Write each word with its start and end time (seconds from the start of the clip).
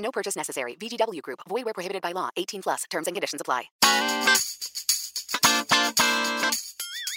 No 0.00 0.10
purchase 0.10 0.36
necessary. 0.36 0.76
VGW 0.76 1.22
Group. 1.22 1.40
Void 1.48 1.64
where 1.64 1.74
prohibited 1.74 2.02
by 2.02 2.12
law. 2.12 2.30
18 2.36 2.62
plus. 2.62 2.84
Terms 2.90 3.06
and 3.06 3.14
conditions 3.14 3.40
apply. 3.40 3.70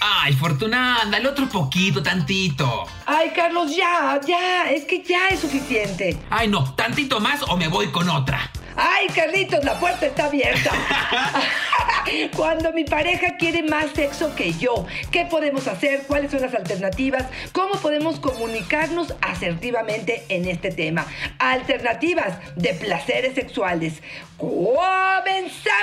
Ay, 0.05 0.33
Fortuna, 0.33 0.99
dale 1.09 1.27
otro 1.29 1.47
poquito, 1.47 2.01
tantito. 2.01 2.85
Ay, 3.05 3.31
Carlos, 3.33 3.73
ya, 3.73 4.19
ya, 4.25 4.69
es 4.69 4.83
que 4.83 5.01
ya 5.01 5.29
es 5.29 5.39
suficiente. 5.39 6.17
Ay, 6.29 6.49
no, 6.49 6.73
tantito 6.75 7.21
más 7.21 7.41
o 7.43 7.55
me 7.55 7.69
voy 7.69 7.87
con 7.87 8.09
otra. 8.09 8.51
Ay, 8.75 9.07
Carlitos, 9.07 9.63
la 9.63 9.79
puerta 9.79 10.05
está 10.05 10.25
abierta. 10.25 10.71
Cuando 12.35 12.73
mi 12.73 12.83
pareja 12.83 13.37
quiere 13.37 13.63
más 13.63 13.91
sexo 13.95 14.35
que 14.35 14.53
yo, 14.53 14.85
¿qué 15.11 15.25
podemos 15.25 15.67
hacer? 15.67 16.03
¿Cuáles 16.07 16.31
son 16.31 16.41
las 16.41 16.53
alternativas? 16.53 17.25
¿Cómo 17.51 17.75
podemos 17.75 18.19
comunicarnos 18.19 19.13
asertivamente 19.21 20.25
en 20.29 20.47
este 20.47 20.71
tema? 20.71 21.05
Alternativas 21.39 22.37
de 22.55 22.73
placeres 22.73 23.35
sexuales. 23.35 24.01
¡Comenzamos! 24.37 25.73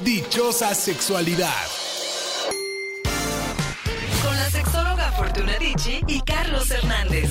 Dichosa 0.00 0.74
sexualidad. 0.74 1.66
Con 4.22 4.36
la 4.36 4.50
sexóloga 4.50 5.12
Fortuna 5.12 5.58
Dicci 5.58 6.00
y 6.06 6.20
Carlos 6.22 6.70
Hernández. 6.70 7.28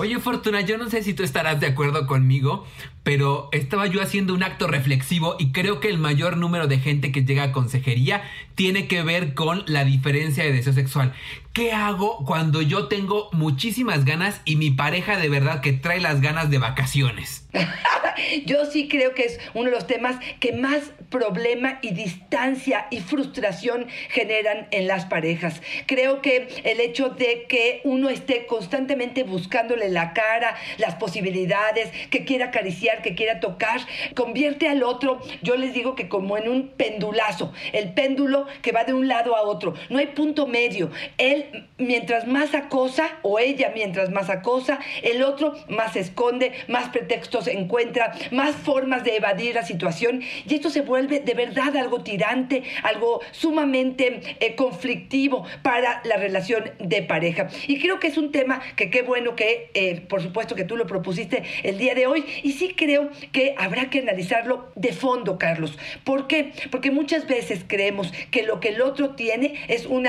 Oye, 0.00 0.18
Fortuna, 0.18 0.62
yo 0.62 0.78
no 0.78 0.88
sé 0.88 1.02
si 1.02 1.12
tú 1.12 1.22
estarás 1.22 1.60
de 1.60 1.66
acuerdo 1.66 2.06
conmigo, 2.06 2.66
pero 3.02 3.50
estaba 3.52 3.86
yo 3.86 4.00
haciendo 4.00 4.32
un 4.32 4.42
acto 4.42 4.66
reflexivo 4.66 5.36
y 5.38 5.52
creo 5.52 5.78
que 5.78 5.90
el 5.90 5.98
mayor 5.98 6.38
número 6.38 6.66
de 6.68 6.78
gente 6.78 7.12
que 7.12 7.22
llega 7.22 7.42
a 7.42 7.52
consejería 7.52 8.22
tiene 8.54 8.88
que 8.88 9.02
ver 9.02 9.34
con 9.34 9.62
la 9.66 9.84
diferencia 9.84 10.42
de 10.42 10.52
deseo 10.52 10.72
sexual. 10.72 11.12
¿Qué 11.52 11.72
hago 11.72 12.24
cuando 12.24 12.62
yo 12.62 12.86
tengo 12.88 13.28
muchísimas 13.32 14.06
ganas 14.06 14.40
y 14.46 14.56
mi 14.56 14.70
pareja 14.70 15.18
de 15.18 15.28
verdad 15.28 15.60
que 15.60 15.74
trae 15.74 16.00
las 16.00 16.22
ganas 16.22 16.48
de 16.48 16.56
vacaciones? 16.56 17.46
Yo 18.46 18.66
sí 18.66 18.88
creo 18.88 19.14
que 19.14 19.24
es 19.24 19.40
uno 19.54 19.66
de 19.66 19.76
los 19.76 19.86
temas 19.86 20.16
que 20.40 20.52
más 20.52 20.92
problema 21.10 21.78
y 21.82 21.90
distancia 21.90 22.86
y 22.90 23.00
frustración 23.00 23.86
generan 24.08 24.68
en 24.70 24.86
las 24.86 25.06
parejas. 25.06 25.60
Creo 25.86 26.22
que 26.22 26.48
el 26.64 26.80
hecho 26.80 27.10
de 27.10 27.46
que 27.48 27.80
uno 27.84 28.08
esté 28.08 28.46
constantemente 28.46 29.24
buscándole 29.24 29.88
la 29.88 30.12
cara, 30.12 30.56
las 30.78 30.94
posibilidades, 30.94 31.90
que 32.10 32.24
quiera 32.24 32.46
acariciar, 32.46 33.02
que 33.02 33.14
quiera 33.14 33.40
tocar, 33.40 33.80
convierte 34.14 34.68
al 34.68 34.82
otro, 34.82 35.20
yo 35.42 35.56
les 35.56 35.74
digo 35.74 35.94
que 35.94 36.08
como 36.08 36.36
en 36.36 36.48
un 36.48 36.68
pendulazo, 36.68 37.52
el 37.72 37.92
péndulo 37.92 38.46
que 38.62 38.72
va 38.72 38.84
de 38.84 38.94
un 38.94 39.08
lado 39.08 39.36
a 39.36 39.42
otro. 39.42 39.74
No 39.88 39.98
hay 39.98 40.08
punto 40.08 40.46
medio. 40.46 40.90
Él 41.18 41.68
mientras 41.78 42.26
más 42.26 42.54
acosa 42.54 43.18
o 43.22 43.38
ella 43.38 43.72
mientras 43.74 44.10
más 44.10 44.30
acosa, 44.30 44.78
el 45.02 45.22
otro 45.22 45.54
más 45.68 45.96
esconde, 45.96 46.52
más 46.68 46.88
pretextos 46.90 47.48
encuentra, 47.48 47.99
más 48.30 48.54
formas 48.56 49.04
de 49.04 49.16
evadir 49.16 49.54
la 49.54 49.64
situación 49.64 50.22
y 50.46 50.54
esto 50.54 50.70
se 50.70 50.82
vuelve 50.82 51.20
de 51.20 51.34
verdad 51.34 51.76
algo 51.76 52.02
tirante, 52.02 52.62
algo 52.82 53.20
sumamente 53.32 54.20
eh, 54.40 54.54
conflictivo 54.54 55.44
para 55.62 56.02
la 56.04 56.16
relación 56.16 56.70
de 56.78 57.02
pareja. 57.02 57.48
Y 57.66 57.80
creo 57.80 58.00
que 58.00 58.08
es 58.08 58.18
un 58.18 58.32
tema 58.32 58.60
que 58.76 58.90
qué 58.90 59.02
bueno 59.02 59.36
que, 59.36 59.70
eh, 59.74 60.00
por 60.08 60.22
supuesto, 60.22 60.54
que 60.54 60.64
tú 60.64 60.76
lo 60.76 60.86
propusiste 60.86 61.42
el 61.62 61.78
día 61.78 61.94
de 61.94 62.06
hoy 62.06 62.24
y 62.42 62.52
sí 62.52 62.74
creo 62.76 63.10
que 63.32 63.54
habrá 63.58 63.90
que 63.90 64.00
analizarlo 64.00 64.70
de 64.74 64.92
fondo, 64.92 65.38
Carlos. 65.38 65.78
¿Por 66.04 66.26
qué? 66.26 66.52
Porque 66.70 66.90
muchas 66.90 67.26
veces 67.26 67.64
creemos 67.66 68.12
que 68.30 68.42
lo 68.42 68.60
que 68.60 68.70
el 68.70 68.82
otro 68.82 69.14
tiene 69.14 69.54
es 69.68 69.86
un 69.86 70.06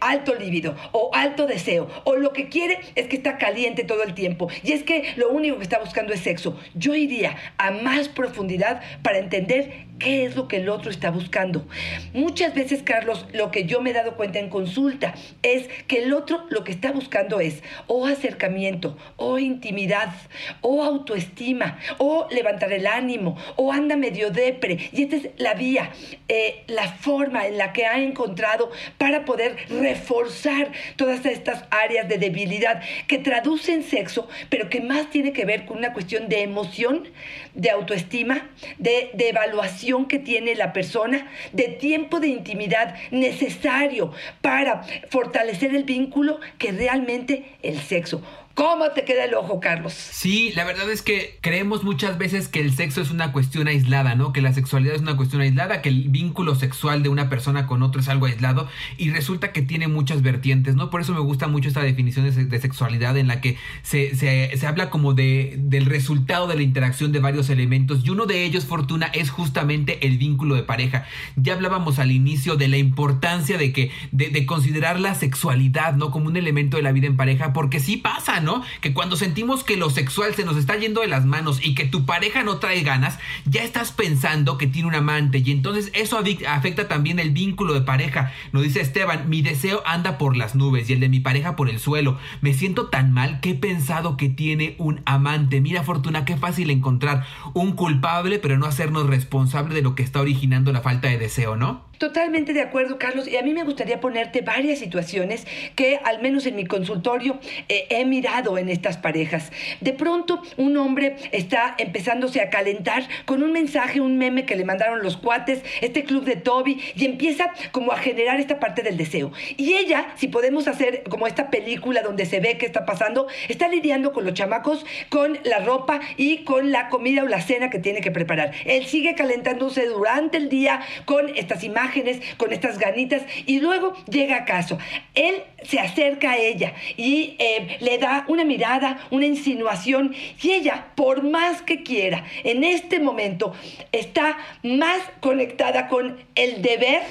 alto 0.00 0.34
líbido 0.34 0.76
o 0.92 1.10
alto 1.14 1.46
deseo 1.46 1.88
o 2.04 2.16
lo 2.16 2.32
que 2.32 2.48
quiere 2.48 2.78
es 2.94 3.06
que 3.06 3.16
está 3.16 3.38
caliente 3.38 3.84
todo 3.84 4.02
el 4.02 4.14
tiempo 4.14 4.48
y 4.62 4.72
es 4.72 4.82
que 4.82 5.12
lo 5.16 5.30
único 5.30 5.56
que 5.56 5.62
está 5.62 5.78
buscando 5.78 6.12
es 6.12 6.20
sexo. 6.20 6.58
Yo 6.74 6.94
iría 6.94 7.21
a 7.24 7.70
más 7.70 8.08
profundidad 8.08 8.80
para 9.02 9.18
entender 9.18 9.86
qué 10.02 10.24
es 10.24 10.36
lo 10.36 10.48
que 10.48 10.56
el 10.56 10.68
otro 10.68 10.90
está 10.90 11.10
buscando. 11.10 11.64
Muchas 12.12 12.54
veces, 12.54 12.82
Carlos, 12.82 13.26
lo 13.32 13.50
que 13.50 13.64
yo 13.64 13.80
me 13.80 13.90
he 13.90 13.92
dado 13.92 14.16
cuenta 14.16 14.38
en 14.38 14.50
consulta 14.50 15.14
es 15.42 15.68
que 15.86 16.02
el 16.02 16.12
otro 16.12 16.44
lo 16.50 16.64
que 16.64 16.72
está 16.72 16.92
buscando 16.92 17.40
es 17.40 17.62
o 17.86 18.06
acercamiento, 18.06 18.96
o 19.16 19.38
intimidad, 19.38 20.12
o 20.60 20.82
autoestima, 20.82 21.78
o 21.98 22.26
levantar 22.30 22.72
el 22.72 22.86
ánimo, 22.86 23.38
o 23.56 23.72
anda 23.72 23.96
medio 23.96 24.30
depre. 24.30 24.90
Y 24.92 25.04
esta 25.04 25.16
es 25.16 25.28
la 25.36 25.54
vía, 25.54 25.92
eh, 26.28 26.64
la 26.66 26.88
forma 26.88 27.46
en 27.46 27.58
la 27.58 27.72
que 27.72 27.86
ha 27.86 28.00
encontrado 28.00 28.70
para 28.98 29.24
poder 29.24 29.56
reforzar 29.70 30.72
todas 30.96 31.24
estas 31.24 31.64
áreas 31.70 32.08
de 32.08 32.18
debilidad 32.18 32.82
que 33.06 33.18
traducen 33.18 33.84
sexo, 33.84 34.28
pero 34.48 34.68
que 34.68 34.80
más 34.80 35.10
tiene 35.10 35.32
que 35.32 35.44
ver 35.44 35.64
con 35.64 35.78
una 35.78 35.92
cuestión 35.92 36.28
de 36.28 36.42
emoción, 36.42 37.08
de 37.54 37.70
autoestima, 37.70 38.50
de, 38.78 39.10
de 39.14 39.28
evaluación 39.28 40.06
que 40.06 40.18
tiene 40.18 40.54
la 40.54 40.72
persona, 40.72 41.30
de 41.52 41.68
tiempo 41.68 42.20
de 42.20 42.28
intimidad 42.28 42.94
necesario 43.10 44.12
para 44.40 44.82
fortalecer 45.10 45.74
el 45.74 45.84
vínculo 45.84 46.40
que 46.58 46.72
realmente 46.72 47.56
el 47.62 47.78
sexo. 47.80 48.22
¿Cómo 48.54 48.90
te 48.90 49.04
queda 49.04 49.24
el 49.24 49.34
ojo, 49.34 49.60
Carlos? 49.60 49.94
Sí, 49.94 50.52
la 50.54 50.64
verdad 50.64 50.90
es 50.90 51.00
que 51.00 51.38
creemos 51.40 51.84
muchas 51.84 52.18
veces 52.18 52.48
que 52.48 52.60
el 52.60 52.74
sexo 52.74 53.00
es 53.00 53.10
una 53.10 53.32
cuestión 53.32 53.66
aislada, 53.66 54.14
¿no? 54.14 54.34
Que 54.34 54.42
la 54.42 54.52
sexualidad 54.52 54.94
es 54.94 55.00
una 55.00 55.16
cuestión 55.16 55.40
aislada, 55.40 55.80
que 55.80 55.88
el 55.88 56.08
vínculo 56.10 56.54
sexual 56.54 57.02
de 57.02 57.08
una 57.08 57.30
persona 57.30 57.66
con 57.66 57.82
otro 57.82 58.02
es 58.02 58.08
algo 58.08 58.26
aislado 58.26 58.68
y 58.98 59.10
resulta 59.10 59.52
que 59.52 59.62
tiene 59.62 59.88
muchas 59.88 60.20
vertientes, 60.20 60.74
¿no? 60.74 60.90
Por 60.90 61.00
eso 61.00 61.14
me 61.14 61.20
gusta 61.20 61.48
mucho 61.48 61.68
esta 61.68 61.82
definición 61.82 62.26
de, 62.26 62.60
sexualidad 62.60 63.16
en 63.16 63.26
la 63.26 63.40
que 63.40 63.56
se, 63.82 64.14
se, 64.14 64.54
se, 64.56 64.66
habla 64.66 64.90
como 64.90 65.14
de, 65.14 65.54
del 65.58 65.86
resultado 65.86 66.46
de 66.46 66.56
la 66.56 66.62
interacción 66.62 67.10
de 67.10 67.20
varios 67.20 67.48
elementos 67.48 68.04
y 68.04 68.10
uno 68.10 68.26
de 68.26 68.44
ellos, 68.44 68.66
Fortuna, 68.66 69.06
es 69.06 69.30
justamente 69.30 70.06
el 70.06 70.18
vínculo 70.18 70.54
de 70.54 70.62
pareja. 70.62 71.06
Ya 71.36 71.54
hablábamos 71.54 71.98
al 71.98 72.10
inicio 72.10 72.56
de 72.56 72.68
la 72.68 72.76
importancia 72.76 73.56
de 73.56 73.72
que, 73.72 73.90
de, 74.10 74.28
de 74.28 74.44
considerar 74.44 75.00
la 75.00 75.14
sexualidad, 75.14 75.94
¿no? 75.94 76.10
Como 76.10 76.26
un 76.26 76.36
elemento 76.36 76.76
de 76.76 76.82
la 76.82 76.92
vida 76.92 77.06
en 77.06 77.16
pareja, 77.16 77.54
porque 77.54 77.80
sí 77.80 77.96
pasa, 77.96 78.41
¿no? 78.42 78.62
Que 78.80 78.92
cuando 78.92 79.16
sentimos 79.16 79.64
que 79.64 79.76
lo 79.76 79.90
sexual 79.90 80.34
se 80.34 80.44
nos 80.44 80.56
está 80.56 80.76
yendo 80.76 81.00
de 81.00 81.08
las 81.08 81.24
manos 81.24 81.64
y 81.64 81.74
que 81.74 81.84
tu 81.84 82.04
pareja 82.04 82.42
no 82.42 82.58
trae 82.58 82.82
ganas, 82.82 83.18
ya 83.44 83.62
estás 83.62 83.92
pensando 83.92 84.58
que 84.58 84.66
tiene 84.66 84.88
un 84.88 84.94
amante 84.94 85.42
y 85.44 85.50
entonces 85.50 85.90
eso 85.94 86.22
afecta 86.48 86.88
también 86.88 87.18
el 87.18 87.30
vínculo 87.30 87.74
de 87.74 87.82
pareja. 87.82 88.32
Nos 88.52 88.62
dice 88.62 88.80
Esteban, 88.80 89.28
mi 89.28 89.42
deseo 89.42 89.82
anda 89.86 90.18
por 90.18 90.36
las 90.36 90.54
nubes 90.54 90.90
y 90.90 90.92
el 90.92 91.00
de 91.00 91.08
mi 91.08 91.20
pareja 91.20 91.56
por 91.56 91.68
el 91.68 91.78
suelo. 91.78 92.18
Me 92.40 92.54
siento 92.54 92.86
tan 92.86 93.12
mal 93.12 93.40
que 93.40 93.50
he 93.50 93.54
pensado 93.54 94.16
que 94.16 94.28
tiene 94.28 94.76
un 94.78 95.00
amante. 95.04 95.60
Mira, 95.60 95.82
Fortuna, 95.82 96.24
qué 96.24 96.36
fácil 96.36 96.70
encontrar 96.70 97.26
un 97.54 97.72
culpable, 97.72 98.38
pero 98.38 98.58
no 98.58 98.66
hacernos 98.66 99.06
responsable 99.06 99.74
de 99.74 99.82
lo 99.82 99.94
que 99.94 100.02
está 100.02 100.20
originando 100.20 100.72
la 100.72 100.80
falta 100.80 101.08
de 101.08 101.18
deseo, 101.18 101.56
¿no? 101.56 101.82
Totalmente 102.02 102.52
de 102.52 102.62
acuerdo, 102.62 102.98
Carlos. 102.98 103.28
Y 103.28 103.36
a 103.36 103.42
mí 103.42 103.52
me 103.52 103.62
gustaría 103.62 104.00
ponerte 104.00 104.40
varias 104.40 104.80
situaciones 104.80 105.46
que, 105.76 106.00
al 106.02 106.20
menos 106.20 106.46
en 106.46 106.56
mi 106.56 106.66
consultorio, 106.66 107.38
eh, 107.68 107.86
he 107.90 108.04
mirado 108.04 108.58
en 108.58 108.70
estas 108.70 108.96
parejas. 108.96 109.52
De 109.80 109.92
pronto, 109.92 110.42
un 110.56 110.76
hombre 110.78 111.14
está 111.30 111.76
empezándose 111.78 112.40
a 112.40 112.50
calentar 112.50 113.04
con 113.24 113.44
un 113.44 113.52
mensaje, 113.52 114.00
un 114.00 114.18
meme 114.18 114.46
que 114.46 114.56
le 114.56 114.64
mandaron 114.64 115.00
los 115.00 115.16
cuates, 115.16 115.62
este 115.80 116.02
club 116.02 116.24
de 116.24 116.34
Toby, 116.34 116.80
y 116.96 117.04
empieza 117.04 117.52
como 117.70 117.92
a 117.92 117.98
generar 117.98 118.40
esta 118.40 118.58
parte 118.58 118.82
del 118.82 118.96
deseo. 118.96 119.30
Y 119.56 119.74
ella, 119.74 120.08
si 120.16 120.26
podemos 120.26 120.66
hacer 120.66 121.04
como 121.08 121.28
esta 121.28 121.50
película 121.50 122.02
donde 122.02 122.26
se 122.26 122.40
ve 122.40 122.58
qué 122.58 122.66
está 122.66 122.84
pasando, 122.84 123.28
está 123.48 123.68
lidiando 123.68 124.12
con 124.12 124.24
los 124.24 124.34
chamacos, 124.34 124.84
con 125.08 125.38
la 125.44 125.60
ropa 125.60 126.00
y 126.16 126.38
con 126.38 126.72
la 126.72 126.88
comida 126.88 127.22
o 127.22 127.28
la 127.28 127.42
cena 127.42 127.70
que 127.70 127.78
tiene 127.78 128.00
que 128.00 128.10
preparar. 128.10 128.50
Él 128.64 128.86
sigue 128.86 129.14
calentándose 129.14 129.86
durante 129.86 130.36
el 130.38 130.48
día 130.48 130.80
con 131.04 131.28
estas 131.36 131.62
imágenes 131.62 131.91
con 132.36 132.52
estas 132.52 132.78
ganitas, 132.78 133.22
y 133.46 133.60
luego 133.60 133.94
llega 134.08 134.44
caso. 134.44 134.78
Él 135.14 135.42
se 135.62 135.78
acerca 135.78 136.32
a 136.32 136.38
ella 136.38 136.74
y 136.96 137.36
eh, 137.38 137.78
le 137.80 137.98
da 137.98 138.24
una 138.28 138.44
mirada, 138.44 139.06
una 139.10 139.26
insinuación, 139.26 140.14
y 140.42 140.50
ella, 140.50 140.86
por 140.94 141.22
más 141.22 141.62
que 141.62 141.82
quiera, 141.82 142.24
en 142.44 142.64
este 142.64 142.98
momento 142.98 143.52
está 143.92 144.38
más 144.62 145.00
conectada 145.20 145.88
con 145.88 146.18
el 146.34 146.62
deber 146.62 147.02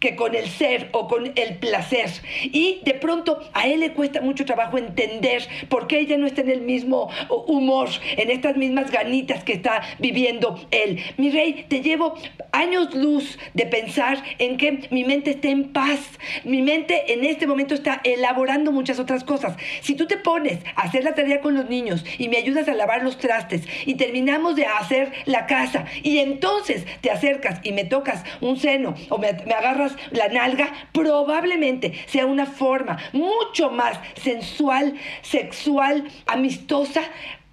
que 0.00 0.16
con 0.16 0.34
el 0.34 0.48
ser 0.48 0.88
o 0.92 1.08
con 1.08 1.32
el 1.34 1.56
placer. 1.56 2.10
Y 2.42 2.80
de 2.84 2.94
pronto 2.94 3.40
a 3.52 3.66
él 3.66 3.80
le 3.80 3.92
cuesta 3.92 4.20
mucho 4.20 4.44
trabajo 4.44 4.78
entender 4.78 5.46
por 5.68 5.86
qué 5.86 6.00
ella 6.00 6.18
no 6.18 6.26
está 6.26 6.42
en 6.42 6.50
el 6.50 6.60
mismo 6.60 7.10
humor, 7.46 7.88
en 8.16 8.30
estas 8.30 8.56
mismas 8.56 8.90
ganitas 8.90 9.44
que 9.44 9.54
está 9.54 9.82
viviendo 9.98 10.58
él. 10.70 11.02
Mi 11.16 11.30
rey, 11.30 11.66
te 11.68 11.80
llevo 11.80 12.14
años 12.52 12.94
luz 12.94 13.38
de 13.54 13.66
pensar 13.66 14.22
en 14.38 14.56
que 14.56 14.88
mi 14.90 15.04
mente 15.04 15.30
esté 15.30 15.50
en 15.50 15.72
paz. 15.72 16.00
Mi 16.44 16.62
mente 16.62 17.12
en 17.12 17.24
este 17.24 17.46
momento 17.46 17.74
está 17.74 18.00
elaborando 18.04 18.72
muchas 18.72 18.98
otras 18.98 19.24
cosas. 19.24 19.56
Si 19.80 19.94
tú 19.94 20.06
te 20.06 20.16
pones 20.16 20.58
a 20.74 20.82
hacer 20.82 21.04
la 21.04 21.14
tarea 21.14 21.40
con 21.40 21.54
los 21.54 21.68
niños 21.68 22.04
y 22.18 22.28
me 22.28 22.36
ayudas 22.36 22.68
a 22.68 22.74
lavar 22.74 23.02
los 23.02 23.18
trastes 23.18 23.62
y 23.84 23.94
terminamos 23.94 24.56
de 24.56 24.66
hacer 24.66 25.12
la 25.24 25.46
casa 25.46 25.84
y 26.02 26.18
entonces 26.18 26.84
te 27.00 27.10
acercas 27.10 27.60
y 27.62 27.72
me 27.72 27.84
tocas 27.84 28.24
un 28.40 28.56
seno 28.58 28.94
o 29.08 29.18
me, 29.18 29.32
me 29.46 29.54
agarras 29.54 29.96
la 30.10 30.28
nalga, 30.28 30.72
probablemente 30.92 31.92
sea 32.06 32.26
una 32.26 32.46
forma 32.46 32.98
mucho 33.12 33.70
más 33.70 33.98
sensual, 34.14 34.94
sexual, 35.22 36.04
amistosa 36.26 37.02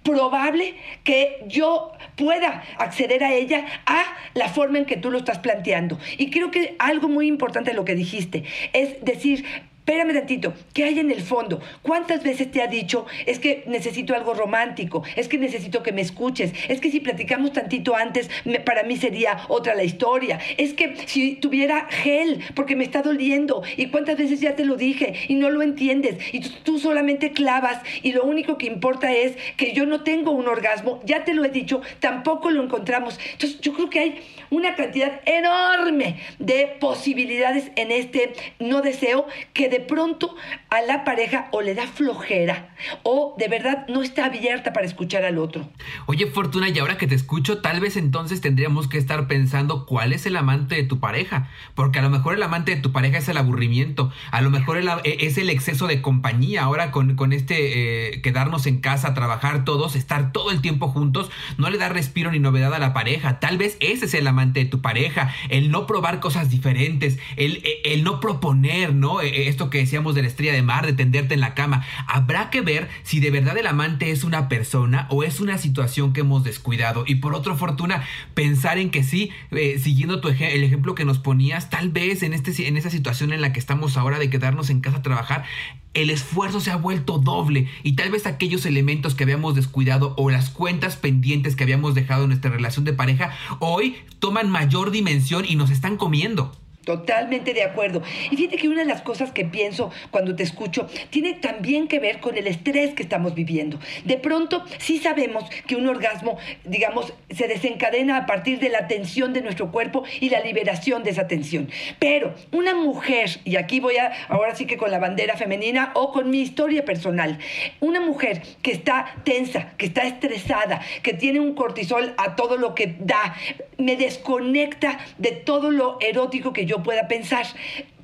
probable 0.04 0.76
que 1.02 1.38
yo 1.48 1.92
pueda 2.14 2.62
acceder 2.78 3.24
a 3.24 3.32
ella 3.34 3.64
a 3.86 4.04
la 4.34 4.48
forma 4.48 4.78
en 4.78 4.84
que 4.84 4.96
tú 4.96 5.10
lo 5.10 5.18
estás 5.18 5.40
planteando. 5.40 5.98
Y 6.18 6.30
creo 6.30 6.52
que 6.52 6.76
algo 6.78 7.08
muy 7.08 7.26
importante 7.26 7.70
de 7.70 7.76
lo 7.76 7.84
que 7.84 7.96
dijiste 7.96 8.44
es 8.72 9.04
decir, 9.04 9.44
Espérame 9.86 10.14
tantito, 10.14 10.54
¿qué 10.72 10.84
hay 10.84 10.98
en 10.98 11.10
el 11.10 11.20
fondo? 11.20 11.60
¿Cuántas 11.82 12.22
veces 12.22 12.50
te 12.50 12.62
ha 12.62 12.68
dicho, 12.68 13.04
es 13.26 13.38
que 13.38 13.64
necesito 13.66 14.14
algo 14.14 14.32
romántico, 14.32 15.02
es 15.14 15.28
que 15.28 15.36
necesito 15.36 15.82
que 15.82 15.92
me 15.92 16.00
escuches, 16.00 16.54
es 16.70 16.80
que 16.80 16.90
si 16.90 17.00
platicamos 17.00 17.52
tantito 17.52 17.94
antes, 17.94 18.30
para 18.64 18.84
mí 18.84 18.96
sería 18.96 19.44
otra 19.48 19.74
la 19.74 19.84
historia, 19.84 20.40
es 20.56 20.72
que 20.72 20.96
si 21.04 21.34
tuviera 21.34 21.86
gel, 21.90 22.42
porque 22.54 22.76
me 22.76 22.84
está 22.84 23.02
doliendo, 23.02 23.62
y 23.76 23.88
cuántas 23.88 24.16
veces 24.16 24.40
ya 24.40 24.56
te 24.56 24.64
lo 24.64 24.76
dije 24.76 25.16
y 25.28 25.34
no 25.34 25.50
lo 25.50 25.60
entiendes, 25.60 26.16
y 26.32 26.40
tú, 26.40 26.78
solamente 26.78 27.32
clavas 27.32 27.82
y 28.02 28.12
lo 28.12 28.24
único 28.24 28.56
que 28.56 28.64
importa 28.64 29.12
es 29.12 29.36
que 29.58 29.74
yo 29.74 29.84
no 29.84 30.02
tengo 30.02 30.30
un 30.30 30.48
orgasmo, 30.48 31.02
ya 31.04 31.24
te 31.24 31.34
lo 31.34 31.44
he 31.44 31.50
dicho, 31.50 31.82
tampoco 32.00 32.50
lo 32.50 32.62
encontramos. 32.62 33.20
Entonces 33.32 33.60
yo 33.60 33.74
creo 33.74 33.90
que 33.90 34.00
hay 34.00 34.20
una 34.48 34.76
cantidad 34.76 35.20
enorme 35.26 36.20
de 36.38 36.74
posibilidades 36.80 37.70
en 37.76 37.90
este 37.90 38.32
no 38.58 38.80
deseo 38.80 39.26
que 39.52 39.73
de 39.74 39.80
pronto 39.80 40.36
a 40.74 40.82
la 40.82 41.04
pareja 41.04 41.46
o 41.52 41.62
le 41.62 41.74
da 41.74 41.86
flojera 41.86 42.74
o 43.04 43.34
de 43.38 43.46
verdad 43.48 43.86
no 43.88 44.02
está 44.02 44.26
abierta 44.26 44.72
para 44.72 44.86
escuchar 44.86 45.24
al 45.24 45.38
otro. 45.38 45.68
Oye, 46.06 46.26
Fortuna, 46.26 46.68
y 46.68 46.78
ahora 46.78 46.98
que 46.98 47.06
te 47.06 47.14
escucho, 47.14 47.58
tal 47.58 47.80
vez 47.80 47.96
entonces 47.96 48.40
tendríamos 48.40 48.88
que 48.88 48.98
estar 48.98 49.28
pensando 49.28 49.86
cuál 49.86 50.12
es 50.12 50.26
el 50.26 50.36
amante 50.36 50.74
de 50.74 50.82
tu 50.82 50.98
pareja, 50.98 51.48
porque 51.74 52.00
a 52.00 52.02
lo 52.02 52.10
mejor 52.10 52.34
el 52.34 52.42
amante 52.42 52.74
de 52.74 52.80
tu 52.80 52.90
pareja 52.90 53.18
es 53.18 53.28
el 53.28 53.36
aburrimiento, 53.36 54.12
a 54.32 54.40
lo 54.40 54.50
mejor 54.50 54.78
e, 54.78 55.16
es 55.20 55.38
el 55.38 55.48
exceso 55.48 55.86
de 55.86 56.02
compañía, 56.02 56.64
ahora 56.64 56.90
con, 56.90 57.14
con 57.14 57.32
este 57.32 58.14
eh, 58.16 58.22
quedarnos 58.22 58.66
en 58.66 58.80
casa, 58.80 59.14
trabajar 59.14 59.64
todos, 59.64 59.94
estar 59.94 60.32
todo 60.32 60.50
el 60.50 60.60
tiempo 60.60 60.88
juntos, 60.88 61.30
no 61.56 61.70
le 61.70 61.78
da 61.78 61.88
respiro 61.88 62.32
ni 62.32 62.40
novedad 62.40 62.74
a 62.74 62.80
la 62.80 62.92
pareja, 62.92 63.38
tal 63.38 63.58
vez 63.58 63.76
ese 63.78 64.06
es 64.06 64.14
el 64.14 64.26
amante 64.26 64.60
de 64.60 64.66
tu 64.66 64.80
pareja, 64.80 65.32
el 65.50 65.70
no 65.70 65.86
probar 65.86 66.18
cosas 66.18 66.50
diferentes, 66.50 67.18
el, 67.36 67.62
el 67.84 68.02
no 68.02 68.18
proponer, 68.18 68.92
¿no? 68.92 69.20
E, 69.20 69.28
e, 69.28 69.48
esto 69.48 69.70
que 69.70 69.78
decíamos 69.78 70.16
de 70.16 70.22
la 70.22 70.28
estrella 70.28 70.52
de 70.52 70.63
de 70.64 70.92
tenderte 70.92 71.34
en 71.34 71.40
la 71.40 71.54
cama. 71.54 71.84
Habrá 72.06 72.50
que 72.50 72.60
ver 72.60 72.88
si 73.02 73.20
de 73.20 73.30
verdad 73.30 73.56
el 73.58 73.66
amante 73.66 74.10
es 74.10 74.24
una 74.24 74.48
persona 74.48 75.06
o 75.10 75.22
es 75.22 75.40
una 75.40 75.58
situación 75.58 76.12
que 76.12 76.20
hemos 76.20 76.42
descuidado. 76.42 77.04
Y 77.06 77.16
por 77.16 77.34
otra 77.34 77.54
fortuna, 77.54 78.02
pensar 78.34 78.78
en 78.78 78.90
que 78.90 79.02
sí, 79.02 79.30
eh, 79.50 79.78
siguiendo 79.78 80.20
tu 80.20 80.28
el 80.28 80.64
ejemplo 80.64 80.94
que 80.94 81.04
nos 81.04 81.18
ponías, 81.18 81.70
tal 81.70 81.90
vez 81.90 82.22
en, 82.22 82.32
este, 82.32 82.66
en 82.66 82.76
esa 82.76 82.90
situación 82.90 83.32
en 83.32 83.40
la 83.40 83.52
que 83.52 83.60
estamos 83.60 83.96
ahora 83.96 84.18
de 84.18 84.30
quedarnos 84.30 84.70
en 84.70 84.80
casa 84.80 84.98
a 84.98 85.02
trabajar, 85.02 85.44
el 85.92 86.10
esfuerzo 86.10 86.60
se 86.60 86.70
ha 86.70 86.76
vuelto 86.76 87.18
doble 87.18 87.68
y 87.82 87.92
tal 87.92 88.10
vez 88.10 88.26
aquellos 88.26 88.66
elementos 88.66 89.14
que 89.14 89.22
habíamos 89.22 89.54
descuidado 89.54 90.14
o 90.16 90.30
las 90.30 90.50
cuentas 90.50 90.96
pendientes 90.96 91.54
que 91.54 91.62
habíamos 91.62 91.94
dejado 91.94 92.24
en 92.24 92.30
nuestra 92.30 92.50
relación 92.50 92.84
de 92.84 92.92
pareja 92.92 93.30
hoy 93.60 93.96
toman 94.18 94.50
mayor 94.50 94.90
dimensión 94.90 95.44
y 95.46 95.54
nos 95.54 95.70
están 95.70 95.96
comiendo. 95.96 96.52
Totalmente 96.84 97.54
de 97.54 97.62
acuerdo. 97.62 98.02
Y 98.30 98.36
fíjate 98.36 98.56
que 98.56 98.68
una 98.68 98.80
de 98.80 98.86
las 98.86 99.02
cosas 99.02 99.32
que 99.32 99.44
pienso 99.44 99.90
cuando 100.10 100.36
te 100.36 100.42
escucho 100.42 100.86
tiene 101.10 101.34
también 101.34 101.88
que 101.88 101.98
ver 101.98 102.20
con 102.20 102.36
el 102.36 102.46
estrés 102.46 102.94
que 102.94 103.02
estamos 103.02 103.34
viviendo. 103.34 103.78
De 104.04 104.18
pronto 104.18 104.64
sí 104.78 104.98
sabemos 104.98 105.44
que 105.66 105.76
un 105.76 105.88
orgasmo, 105.88 106.36
digamos, 106.64 107.12
se 107.30 107.48
desencadena 107.48 108.18
a 108.18 108.26
partir 108.26 108.58
de 108.58 108.68
la 108.68 108.86
tensión 108.86 109.32
de 109.32 109.40
nuestro 109.40 109.72
cuerpo 109.72 110.04
y 110.20 110.30
la 110.30 110.40
liberación 110.40 111.02
de 111.04 111.10
esa 111.10 111.26
tensión. 111.26 111.70
Pero 111.98 112.34
una 112.52 112.74
mujer, 112.74 113.40
y 113.44 113.56
aquí 113.56 113.80
voy 113.80 113.96
a, 113.96 114.12
ahora 114.28 114.54
sí 114.54 114.66
que 114.66 114.76
con 114.76 114.90
la 114.90 114.98
bandera 114.98 115.36
femenina 115.36 115.92
o 115.94 116.12
con 116.12 116.30
mi 116.30 116.40
historia 116.40 116.84
personal, 116.84 117.38
una 117.80 118.00
mujer 118.00 118.42
que 118.62 118.72
está 118.72 119.16
tensa, 119.24 119.72
que 119.78 119.86
está 119.86 120.02
estresada, 120.02 120.82
que 121.02 121.14
tiene 121.14 121.40
un 121.40 121.54
cortisol 121.54 122.14
a 122.18 122.36
todo 122.36 122.56
lo 122.56 122.74
que 122.74 122.94
da, 122.98 123.36
me 123.78 123.96
desconecta 123.96 124.98
de 125.18 125.32
todo 125.32 125.70
lo 125.70 125.98
erótico 126.00 126.52
que 126.52 126.66
yo 126.66 126.73
pueda 126.82 127.08
pensar 127.08 127.46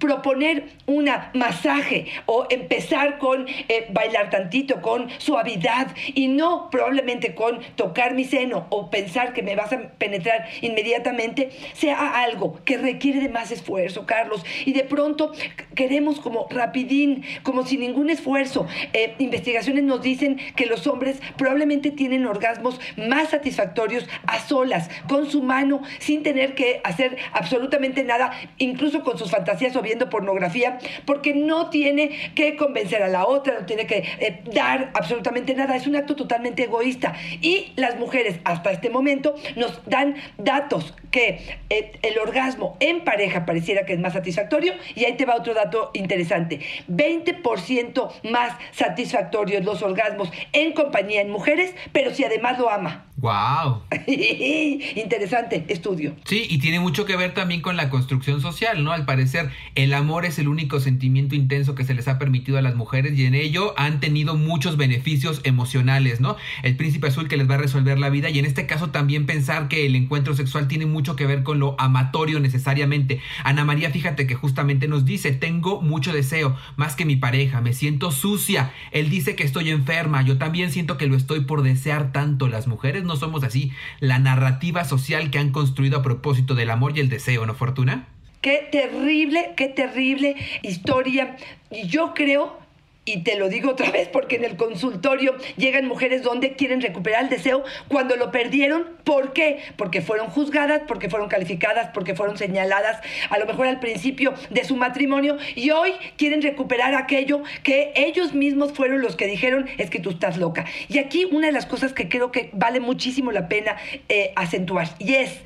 proponer 0.00 0.64
una 0.86 1.30
masaje 1.34 2.06
o 2.26 2.46
empezar 2.50 3.18
con 3.18 3.46
eh, 3.48 3.86
bailar 3.90 4.30
tantito, 4.30 4.80
con 4.80 5.08
suavidad 5.18 5.94
y 6.14 6.26
no 6.26 6.70
probablemente 6.70 7.34
con 7.34 7.60
tocar 7.76 8.14
mi 8.14 8.24
seno 8.24 8.66
o 8.70 8.90
pensar 8.90 9.32
que 9.32 9.42
me 9.42 9.54
vas 9.54 9.72
a 9.72 9.78
penetrar 9.98 10.48
inmediatamente, 10.62 11.50
sea 11.74 12.22
algo 12.22 12.58
que 12.64 12.78
requiere 12.78 13.20
de 13.20 13.28
más 13.28 13.52
esfuerzo, 13.52 14.06
Carlos. 14.06 14.44
Y 14.64 14.72
de 14.72 14.84
pronto 14.84 15.32
queremos 15.74 16.18
como 16.18 16.48
rapidín, 16.50 17.22
como 17.42 17.64
sin 17.64 17.80
ningún 17.80 18.10
esfuerzo. 18.10 18.66
Eh, 18.92 19.14
investigaciones 19.18 19.84
nos 19.84 20.02
dicen 20.02 20.40
que 20.56 20.66
los 20.66 20.86
hombres 20.86 21.20
probablemente 21.36 21.90
tienen 21.90 22.26
orgasmos 22.26 22.80
más 22.96 23.30
satisfactorios 23.30 24.08
a 24.26 24.40
solas, 24.40 24.88
con 25.08 25.30
su 25.30 25.42
mano, 25.42 25.82
sin 25.98 26.22
tener 26.22 26.54
que 26.54 26.80
hacer 26.84 27.18
absolutamente 27.32 28.02
nada, 28.02 28.32
incluso 28.56 29.02
con 29.04 29.18
sus 29.18 29.30
fantasías 29.30 29.76
viendo 29.90 30.08
pornografía 30.08 30.78
porque 31.04 31.34
no 31.34 31.68
tiene 31.68 32.32
que 32.36 32.54
convencer 32.54 33.02
a 33.02 33.08
la 33.08 33.26
otra, 33.26 33.58
no 33.58 33.66
tiene 33.66 33.86
que 33.86 34.04
eh, 34.20 34.40
dar 34.54 34.92
absolutamente 34.94 35.52
nada, 35.54 35.74
es 35.74 35.88
un 35.88 35.96
acto 35.96 36.14
totalmente 36.14 36.62
egoísta. 36.62 37.14
Y 37.40 37.72
las 37.74 37.98
mujeres 37.98 38.38
hasta 38.44 38.70
este 38.70 38.88
momento 38.88 39.34
nos 39.56 39.84
dan 39.86 40.14
datos 40.38 40.94
que 41.10 41.58
eh, 41.70 41.92
el 42.02 42.18
orgasmo 42.20 42.76
en 42.78 43.02
pareja 43.02 43.44
pareciera 43.46 43.84
que 43.84 43.94
es 43.94 43.98
más 43.98 44.12
satisfactorio 44.12 44.74
y 44.94 45.06
ahí 45.06 45.16
te 45.16 45.24
va 45.24 45.34
otro 45.34 45.54
dato 45.54 45.90
interesante, 45.94 46.60
20% 46.88 48.30
más 48.30 48.52
satisfactorios 48.70 49.64
los 49.64 49.82
orgasmos 49.82 50.30
en 50.52 50.72
compañía 50.72 51.20
en 51.20 51.30
mujeres, 51.30 51.74
pero 51.92 52.14
si 52.14 52.22
además 52.24 52.58
lo 52.58 52.70
ama. 52.70 53.06
¡Wow! 53.16 53.82
Interesante 54.06 55.66
estudio. 55.68 56.16
Sí, 56.24 56.46
y 56.48 56.58
tiene 56.58 56.80
mucho 56.80 57.04
que 57.04 57.16
ver 57.16 57.34
también 57.34 57.60
con 57.60 57.76
la 57.76 57.90
construcción 57.90 58.40
social, 58.40 58.82
¿no? 58.82 58.92
Al 58.92 59.04
parecer, 59.04 59.50
el 59.80 59.94
amor 59.94 60.24
es 60.24 60.38
el 60.38 60.48
único 60.48 60.78
sentimiento 60.78 61.34
intenso 61.34 61.74
que 61.74 61.84
se 61.84 61.94
les 61.94 62.06
ha 62.08 62.18
permitido 62.18 62.58
a 62.58 62.62
las 62.62 62.74
mujeres 62.74 63.18
y 63.18 63.24
en 63.24 63.34
ello 63.34 63.72
han 63.78 64.00
tenido 64.00 64.36
muchos 64.36 64.76
beneficios 64.76 65.40
emocionales, 65.44 66.20
¿no? 66.20 66.36
El 66.62 66.76
príncipe 66.76 67.08
azul 67.08 67.28
que 67.28 67.36
les 67.36 67.48
va 67.48 67.54
a 67.54 67.58
resolver 67.58 67.98
la 67.98 68.10
vida 68.10 68.30
y 68.30 68.38
en 68.38 68.44
este 68.44 68.66
caso 68.66 68.90
también 68.90 69.26
pensar 69.26 69.68
que 69.68 69.86
el 69.86 69.96
encuentro 69.96 70.34
sexual 70.34 70.68
tiene 70.68 70.86
mucho 70.86 71.16
que 71.16 71.26
ver 71.26 71.42
con 71.42 71.58
lo 71.58 71.76
amatorio 71.80 72.40
necesariamente. 72.40 73.20
Ana 73.42 73.64
María, 73.64 73.90
fíjate 73.90 74.26
que 74.26 74.34
justamente 74.34 74.86
nos 74.86 75.04
dice, 75.04 75.32
tengo 75.32 75.80
mucho 75.80 76.12
deseo, 76.12 76.56
más 76.76 76.94
que 76.94 77.04
mi 77.04 77.16
pareja, 77.16 77.60
me 77.60 77.72
siento 77.72 78.12
sucia. 78.12 78.72
Él 78.92 79.08
dice 79.08 79.34
que 79.34 79.44
estoy 79.44 79.70
enferma, 79.70 80.22
yo 80.22 80.38
también 80.38 80.70
siento 80.70 80.98
que 80.98 81.06
lo 81.06 81.16
estoy 81.16 81.40
por 81.40 81.62
desear 81.62 82.12
tanto. 82.12 82.48
Las 82.48 82.66
mujeres 82.66 83.04
no 83.04 83.16
somos 83.16 83.44
así. 83.44 83.72
La 83.98 84.18
narrativa 84.18 84.84
social 84.84 85.30
que 85.30 85.38
han 85.38 85.50
construido 85.50 85.98
a 85.98 86.02
propósito 86.02 86.54
del 86.54 86.70
amor 86.70 86.96
y 86.96 87.00
el 87.00 87.08
deseo, 87.08 87.46
¿no, 87.46 87.54
Fortuna? 87.54 88.08
Qué 88.40 88.68
terrible, 88.70 89.52
qué 89.56 89.68
terrible 89.68 90.36
historia. 90.62 91.36
Y 91.70 91.86
yo 91.88 92.14
creo 92.14 92.58
y 93.06 93.22
te 93.22 93.36
lo 93.36 93.48
digo 93.48 93.70
otra 93.70 93.90
vez 93.90 94.08
porque 94.08 94.36
en 94.36 94.44
el 94.44 94.56
consultorio 94.56 95.34
llegan 95.56 95.86
mujeres 95.86 96.22
donde 96.22 96.52
quieren 96.52 96.80
recuperar 96.80 97.24
el 97.24 97.30
deseo 97.30 97.64
cuando 97.88 98.14
lo 98.16 98.30
perdieron. 98.30 98.86
¿Por 99.04 99.32
qué? 99.32 99.58
Porque 99.76 100.00
fueron 100.00 100.28
juzgadas, 100.28 100.82
porque 100.86 101.08
fueron 101.08 101.28
calificadas, 101.28 101.90
porque 101.92 102.14
fueron 102.14 102.36
señaladas 102.36 103.00
a 103.30 103.38
lo 103.38 103.46
mejor 103.46 103.66
al 103.66 103.80
principio 103.80 104.34
de 104.50 104.64
su 104.64 104.76
matrimonio 104.76 105.38
y 105.54 105.70
hoy 105.70 105.92
quieren 106.16 106.42
recuperar 106.42 106.94
aquello 106.94 107.42
que 107.62 107.92
ellos 107.96 108.34
mismos 108.34 108.72
fueron 108.72 109.00
los 109.00 109.16
que 109.16 109.26
dijeron 109.26 109.68
es 109.78 109.90
que 109.90 109.98
tú 109.98 110.10
estás 110.10 110.36
loca. 110.36 110.66
Y 110.88 110.98
aquí 110.98 111.24
una 111.24 111.48
de 111.48 111.52
las 111.52 111.66
cosas 111.66 111.92
que 111.92 112.08
creo 112.08 112.30
que 112.30 112.50
vale 112.52 112.80
muchísimo 112.80 113.32
la 113.32 113.48
pena 113.48 113.76
eh, 114.08 114.32
acentuar 114.36 114.88
y 114.98 115.14
es 115.14 115.40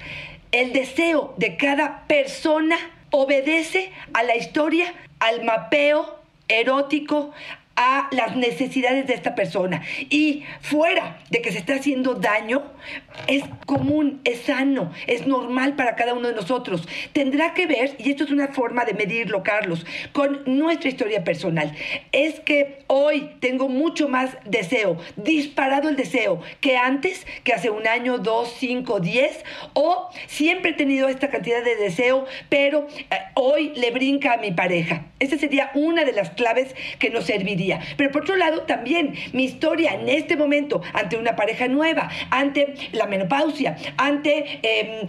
el 0.55 0.73
deseo 0.73 1.35
de 1.37 1.57
cada 1.57 2.07
persona 2.07 2.77
obedece 3.11 3.91
a 4.13 4.23
la 4.23 4.37
historia, 4.37 4.95
al 5.19 5.43
mapeo 5.43 6.21
erótico, 6.47 7.33
a 7.77 8.09
las 8.13 8.37
necesidades 8.37 9.07
de 9.07 9.15
esta 9.15 9.35
persona. 9.35 9.83
Y 10.11 10.45
fuera 10.61 11.21
de 11.31 11.43
que 11.43 11.53
se 11.53 11.59
está 11.59 11.75
haciendo 11.75 12.15
daño, 12.15 12.63
es 13.27 13.43
común, 13.67 14.21
es 14.25 14.43
sano, 14.43 14.93
es 15.07 15.27
normal 15.27 15.75
para 15.75 15.97
cada 15.97 16.15
uno 16.15 16.29
de 16.29 16.35
nosotros. 16.35 16.87
Tendrá 17.13 17.55
que 17.55 17.67
ver, 17.67 17.97
y 17.99 18.11
esto 18.11 18.25
es 18.25 18.31
una 18.31 18.49
forma 18.49 18.85
de 18.85 18.95
medirlo, 18.95 19.43
Carlos, 19.43 19.87
con 20.13 20.43
nuestra 20.47 20.89
historia 20.89 21.25
personal. 21.25 21.75
Es 22.13 22.41
que 22.41 22.85
hoy 22.87 23.31
tengo 23.41 23.69
mucho 23.69 24.09
más 24.09 24.37
deseo, 24.45 24.99
disparado 25.17 25.89
el 25.89 25.97
deseo, 25.97 26.41
que 26.61 26.77
antes, 26.77 27.27
que 27.43 27.53
hace 27.53 27.71
un 27.71 27.87
año, 27.87 28.19
dos, 28.19 28.55
cinco, 28.59 29.01
diez, 29.01 29.45
o 29.73 30.11
siempre 30.27 30.71
he 30.73 30.75
tenido 30.75 31.09
esta 31.09 31.29
cantidad 31.29 31.65
de 31.65 31.77
deseo, 31.77 32.27
pero 32.49 32.87
eh, 33.11 33.17
hoy 33.35 33.73
le 33.77 33.91
brinca 33.91 34.35
a 34.35 34.37
mi 34.37 34.53
pareja. 34.53 35.07
Esa 35.19 35.39
sería 35.39 35.71
una 35.75 36.05
de 36.05 36.13
las 36.13 36.31
claves 36.31 36.75
que 36.99 37.11
nos 37.11 37.25
serviría. 37.25 37.64
Pero 37.97 38.11
por 38.11 38.23
otro 38.23 38.37
lado, 38.37 38.63
también 38.63 39.15
mi 39.33 39.45
historia 39.45 39.95
en 39.95 40.09
este 40.09 40.37
momento 40.37 40.83
ante 40.93 41.17
una 41.17 41.37
pareja 41.37 41.69
nueva, 41.69 42.11
ante 42.31 42.75
la 42.93 43.07
menopausia, 43.07 43.77
ante 43.97 44.61
em, 44.63 45.07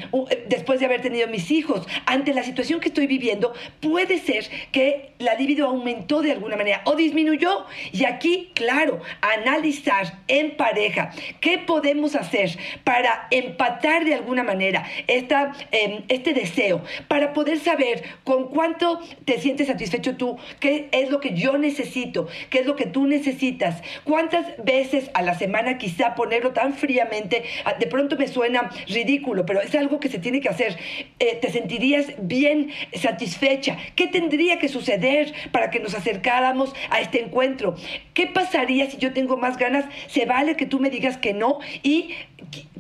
después 0.48 0.80
de 0.80 0.86
haber 0.86 1.02
tenido 1.02 1.28
mis 1.28 1.52
hijos, 1.52 1.88
ante 2.06 2.34
la 2.34 2.44
situación 2.44 2.80
que 2.80 2.90
estoy 2.90 3.08
viviendo, 3.08 3.54
puede 3.82 4.20
ser 4.20 4.46
que 4.72 5.14
la 5.20 5.36
libido 5.36 5.68
aumentó 5.68 6.22
de 6.22 6.32
alguna 6.32 6.56
manera 6.56 6.82
o 6.86 6.96
disminuyó. 6.96 7.66
Y 7.92 8.06
aquí, 8.06 8.52
claro, 8.54 9.00
analizar 9.22 10.20
en 10.28 10.56
pareja 10.56 11.12
qué 11.40 11.58
podemos 11.58 12.16
hacer 12.16 12.58
para 12.84 13.28
empatar 13.32 14.06
de 14.06 14.14
alguna 14.14 14.44
manera 14.44 14.86
esta, 15.08 15.54
em, 15.72 16.04
este 16.08 16.34
deseo, 16.34 16.82
para 17.08 17.34
poder 17.34 17.60
saber 17.60 18.04
con 18.24 18.50
cuánto 18.50 19.00
te 19.26 19.40
sientes 19.40 19.68
satisfecho 19.68 20.16
tú, 20.18 20.38
qué 20.60 20.90
es 20.92 21.10
lo 21.10 21.20
que 21.20 21.34
yo 21.34 21.58
necesito, 21.58 22.28
qué 22.50 22.60
es 22.60 22.66
lo 22.66 22.76
que 22.76 22.86
tú 22.86 23.08
necesitas, 23.08 23.82
cuántas 24.04 24.46
veces 24.64 25.10
a 25.14 25.22
la 25.22 25.36
semana 25.36 25.78
quizá 25.78 26.16
ponerlo 26.16 26.52
tan 26.52 26.74
fríamente, 26.74 27.44
ah, 27.66 27.74
de 27.74 27.88
pronto 27.88 28.18
me 28.18 28.28
suena 28.28 28.70
ridículo, 28.88 29.46
pero 29.46 29.62
es 29.62 29.74
algo 29.76 30.00
que 30.00 30.10
se 30.10 30.20
tiene 30.20 30.42
que 30.42 30.50
hacer. 30.50 30.78
Eh, 31.20 31.38
te 31.42 31.52
sentirías 31.52 32.08
bien 32.20 32.72
satisfecha. 32.94 33.78
¿Qué 33.96 34.08
tendría 34.08 34.60
que 34.60 34.68
suceder 34.68 35.34
para 35.52 35.70
que 35.70 35.80
nos 35.80 35.96
acercáramos 35.96 36.74
a 36.90 37.00
este 37.00 37.22
encuentro? 37.22 37.76
¿Qué 38.14 38.28
pasaría 38.28 38.90
si 38.90 38.98
yo 38.98 39.14
tengo 39.14 39.38
más 39.38 39.58
ganas? 39.58 39.86
Se 40.08 40.26
vale 40.26 40.56
que 40.56 40.66
tú 40.66 40.80
me 40.80 40.90
digas 40.90 41.18
que 41.18 41.34
no 41.34 41.60
y 41.84 42.14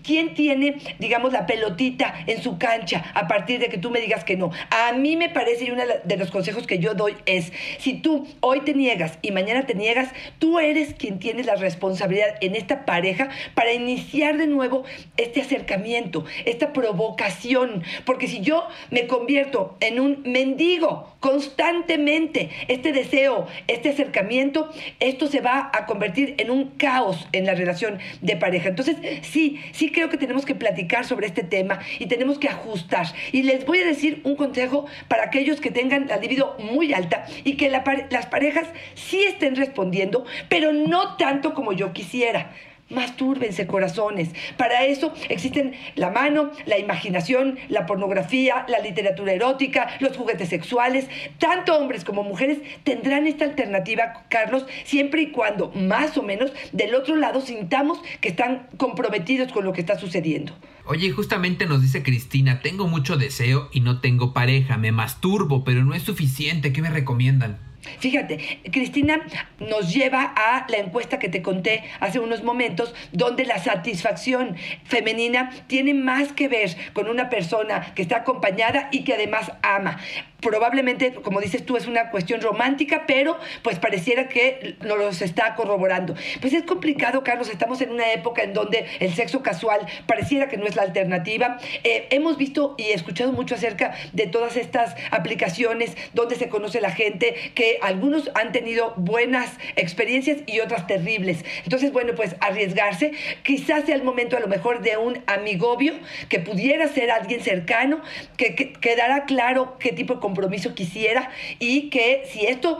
¿Quién 0.03 0.35
tiene, 0.35 0.77
digamos, 0.99 1.33
la 1.33 1.47
pelotita 1.47 2.13
en 2.27 2.41
su 2.41 2.57
cancha 2.59 3.11
a 3.15 3.27
partir 3.27 3.59
de 3.59 3.69
que 3.69 3.77
tú 3.77 3.89
me 3.89 3.99
digas 3.99 4.23
que 4.23 4.37
no? 4.37 4.51
A 4.69 4.93
mí 4.93 5.17
me 5.17 5.29
parece, 5.29 5.65
y 5.65 5.71
uno 5.71 5.81
de 6.03 6.17
los 6.17 6.29
consejos 6.29 6.67
que 6.67 6.77
yo 6.77 6.93
doy 6.93 7.15
es, 7.25 7.51
si 7.79 7.95
tú 7.95 8.27
hoy 8.39 8.61
te 8.61 8.73
niegas 8.73 9.17
y 9.21 9.31
mañana 9.31 9.65
te 9.65 9.73
niegas, 9.73 10.09
tú 10.37 10.59
eres 10.59 10.93
quien 10.93 11.17
tiene 11.17 11.43
la 11.43 11.55
responsabilidad 11.55 12.35
en 12.41 12.55
esta 12.55 12.85
pareja 12.85 13.29
para 13.55 13.73
iniciar 13.73 14.37
de 14.37 14.47
nuevo 14.47 14.83
este 15.17 15.41
acercamiento, 15.41 16.25
esta 16.45 16.71
provocación. 16.71 17.83
Porque 18.05 18.27
si 18.27 18.41
yo 18.41 18.67
me 18.91 19.07
convierto 19.07 19.75
en 19.79 19.99
un 19.99 20.21
mendigo 20.25 21.15
constantemente, 21.19 22.49
este 22.67 22.91
deseo, 22.91 23.47
este 23.67 23.89
acercamiento, 23.89 24.69
esto 24.99 25.27
se 25.27 25.41
va 25.41 25.71
a 25.73 25.85
convertir 25.87 26.35
en 26.37 26.51
un 26.51 26.65
caos 26.77 27.27
en 27.31 27.45
la 27.45 27.55
relación 27.55 27.97
de 28.21 28.35
pareja. 28.35 28.69
Entonces, 28.69 28.97
sí, 29.23 29.54
sí 29.71 29.91
creo 29.91 30.09
que 30.09 30.17
tenemos 30.17 30.45
que 30.45 30.55
platicar 30.55 31.05
sobre 31.05 31.27
este 31.27 31.43
tema 31.43 31.79
y 31.99 32.07
tenemos 32.07 32.39
que 32.39 32.49
ajustar. 32.49 33.07
Y 33.31 33.43
les 33.43 33.65
voy 33.65 33.79
a 33.79 33.85
decir 33.85 34.21
un 34.23 34.35
consejo 34.35 34.85
para 35.07 35.23
aquellos 35.23 35.61
que 35.61 35.71
tengan 35.71 36.07
la 36.07 36.17
libido 36.17 36.55
muy 36.59 36.93
alta 36.93 37.25
y 37.43 37.57
que 37.57 37.69
las 37.69 38.25
parejas 38.27 38.67
sí 38.95 39.23
estén 39.23 39.55
respondiendo, 39.55 40.25
pero 40.49 40.71
no 40.71 41.15
tanto 41.17 41.53
como 41.53 41.73
yo 41.73 41.93
quisiera. 41.93 42.51
Mastúrbense 42.89 43.65
corazones. 43.65 44.29
Para 44.57 44.85
eso 44.85 45.11
existen 45.29 45.73
la 45.95 46.11
mano, 46.11 46.51
la 46.65 46.77
imaginación, 46.77 47.57
la 47.67 47.85
pornografía, 47.85 48.65
la 48.67 48.79
literatura 48.79 49.33
erótica, 49.33 49.89
los 49.99 50.15
juguetes 50.15 50.49
sexuales. 50.49 51.07
Tanto 51.39 51.75
hombres 51.75 52.03
como 52.03 52.23
mujeres 52.23 52.59
tendrán 52.83 53.25
esta 53.25 53.45
alternativa, 53.45 54.25
Carlos, 54.29 54.65
siempre 54.83 55.23
y 55.23 55.31
cuando 55.31 55.71
más 55.71 56.15
o 56.17 56.23
menos 56.23 56.51
del 56.73 56.93
otro 56.93 57.15
lado 57.15 57.41
sintamos 57.41 57.99
que 58.21 58.29
están 58.29 58.67
comprometidos 58.77 59.51
con 59.51 59.65
lo 59.65 59.73
que 59.73 59.81
está 59.81 59.97
sucediendo. 59.97 60.53
Oye, 60.85 61.09
justamente 61.09 61.65
nos 61.65 61.81
dice 61.81 62.03
Cristina, 62.03 62.61
tengo 62.61 62.87
mucho 62.87 63.17
deseo 63.17 63.69
y 63.71 63.79
no 63.79 64.01
tengo 64.01 64.33
pareja, 64.33 64.77
me 64.77 64.91
masturbo, 64.91 65.63
pero 65.63 65.83
no 65.83 65.95
es 65.95 66.03
suficiente, 66.03 66.71
¿qué 66.71 66.83
me 66.83 66.91
recomiendan? 66.91 67.57
Fíjate, 67.99 68.61
Cristina 68.71 69.21
nos 69.59 69.93
lleva 69.93 70.33
a 70.35 70.65
la 70.69 70.77
encuesta 70.77 71.19
que 71.19 71.29
te 71.29 71.41
conté 71.41 71.83
hace 71.99 72.19
unos 72.19 72.43
momentos, 72.43 72.93
donde 73.11 73.45
la 73.45 73.59
satisfacción 73.59 74.55
femenina 74.83 75.51
tiene 75.67 75.93
más 75.93 76.33
que 76.33 76.47
ver 76.47 76.75
con 76.93 77.09
una 77.09 77.29
persona 77.29 77.93
que 77.95 78.01
está 78.01 78.17
acompañada 78.17 78.89
y 78.91 79.03
que 79.03 79.13
además 79.13 79.51
ama 79.61 79.99
probablemente, 80.41 81.13
como 81.13 81.41
dices 81.41 81.65
tú, 81.65 81.77
es 81.77 81.87
una 81.87 82.09
cuestión 82.11 82.41
romántica, 82.41 83.03
pero 83.07 83.37
pues 83.63 83.79
pareciera 83.79 84.27
que 84.27 84.75
nos 84.81 84.97
los 84.97 85.21
está 85.21 85.55
corroborando. 85.55 86.15
Pues 86.41 86.53
es 86.53 86.63
complicado, 86.63 87.23
Carlos, 87.23 87.49
estamos 87.49 87.81
en 87.81 87.91
una 87.91 88.11
época 88.13 88.43
en 88.43 88.53
donde 88.53 88.85
el 88.99 89.13
sexo 89.13 89.41
casual 89.41 89.81
pareciera 90.07 90.47
que 90.47 90.57
no 90.57 90.65
es 90.65 90.75
la 90.75 90.83
alternativa. 90.83 91.57
Eh, 91.83 92.07
hemos 92.11 92.37
visto 92.37 92.75
y 92.77 92.91
escuchado 92.91 93.31
mucho 93.31 93.55
acerca 93.55 93.95
de 94.13 94.27
todas 94.27 94.57
estas 94.57 94.95
aplicaciones 95.11 95.95
donde 96.13 96.35
se 96.35 96.49
conoce 96.49 96.81
la 96.81 96.91
gente, 96.91 97.35
que 97.53 97.79
algunos 97.81 98.31
han 98.35 98.51
tenido 98.51 98.93
buenas 98.97 99.51
experiencias 99.75 100.39
y 100.45 100.59
otras 100.59 100.87
terribles. 100.87 101.43
Entonces, 101.63 101.91
bueno, 101.91 102.13
pues 102.15 102.35
arriesgarse, 102.39 103.13
quizás 103.43 103.85
sea 103.85 103.95
el 103.95 104.03
momento 104.03 104.37
a 104.37 104.39
lo 104.39 104.47
mejor 104.47 104.81
de 104.81 104.97
un 104.97 105.21
amigobio 105.27 105.93
que 106.29 106.39
pudiera 106.39 106.87
ser 106.87 107.11
alguien 107.11 107.41
cercano, 107.41 108.01
que, 108.37 108.55
quedará 108.55 109.25
claro 109.25 109.77
qué 109.79 109.91
tipo 109.91 110.15
de 110.15 110.19
compromiso 110.25 110.73
quisiera 110.73 111.29
y 111.59 111.91
que 111.91 112.23
si 112.31 112.47
esto 112.47 112.79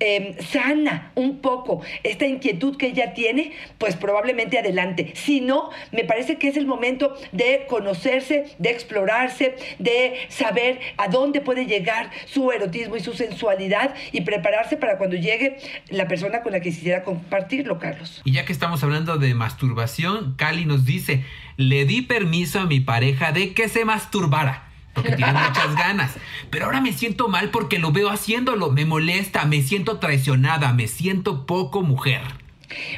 em, 0.00 0.38
sana 0.38 1.12
un 1.16 1.40
poco 1.40 1.82
esta 2.02 2.24
inquietud 2.24 2.78
que 2.78 2.86
ella 2.86 3.12
tiene, 3.12 3.52
pues 3.76 3.94
probablemente 3.96 4.58
adelante. 4.58 5.12
Si 5.14 5.42
no, 5.42 5.68
me 5.92 6.04
parece 6.04 6.38
que 6.38 6.48
es 6.48 6.56
el 6.56 6.66
momento 6.66 7.14
de 7.32 7.66
conocerse, 7.68 8.46
de 8.58 8.70
explorarse, 8.70 9.56
de 9.78 10.14
saber 10.28 10.80
a 10.96 11.08
dónde 11.08 11.42
puede 11.42 11.66
llegar 11.66 12.10
su 12.24 12.52
erotismo 12.52 12.96
y 12.96 13.00
su 13.00 13.12
sensualidad 13.12 13.94
y 14.12 14.22
prepararse 14.22 14.78
para 14.78 14.96
cuando 14.96 15.16
llegue 15.16 15.58
la 15.90 16.08
persona 16.08 16.42
con 16.42 16.52
la 16.52 16.60
que 16.60 16.70
quisiera 16.70 17.02
compartirlo, 17.02 17.78
Carlos. 17.78 18.22
Y 18.24 18.32
ya 18.32 18.46
que 18.46 18.52
estamos 18.54 18.82
hablando 18.82 19.18
de 19.18 19.34
masturbación, 19.34 20.36
Cali 20.38 20.64
nos 20.64 20.86
dice, 20.86 21.22
le 21.58 21.84
di 21.84 22.00
permiso 22.00 22.60
a 22.60 22.66
mi 22.66 22.80
pareja 22.80 23.32
de 23.32 23.52
que 23.52 23.68
se 23.68 23.84
masturbara 23.84 24.67
porque 25.02 25.16
tiene 25.16 25.32
muchas 25.32 25.74
ganas. 25.76 26.14
Pero 26.50 26.66
ahora 26.66 26.80
me 26.80 26.92
siento 26.92 27.28
mal 27.28 27.50
porque 27.50 27.78
lo 27.78 27.92
veo 27.92 28.10
haciéndolo. 28.10 28.70
Me 28.70 28.84
molesta, 28.84 29.44
me 29.44 29.62
siento 29.62 29.98
traicionada, 29.98 30.72
me 30.72 30.88
siento 30.88 31.46
poco 31.46 31.82
mujer. 31.82 32.22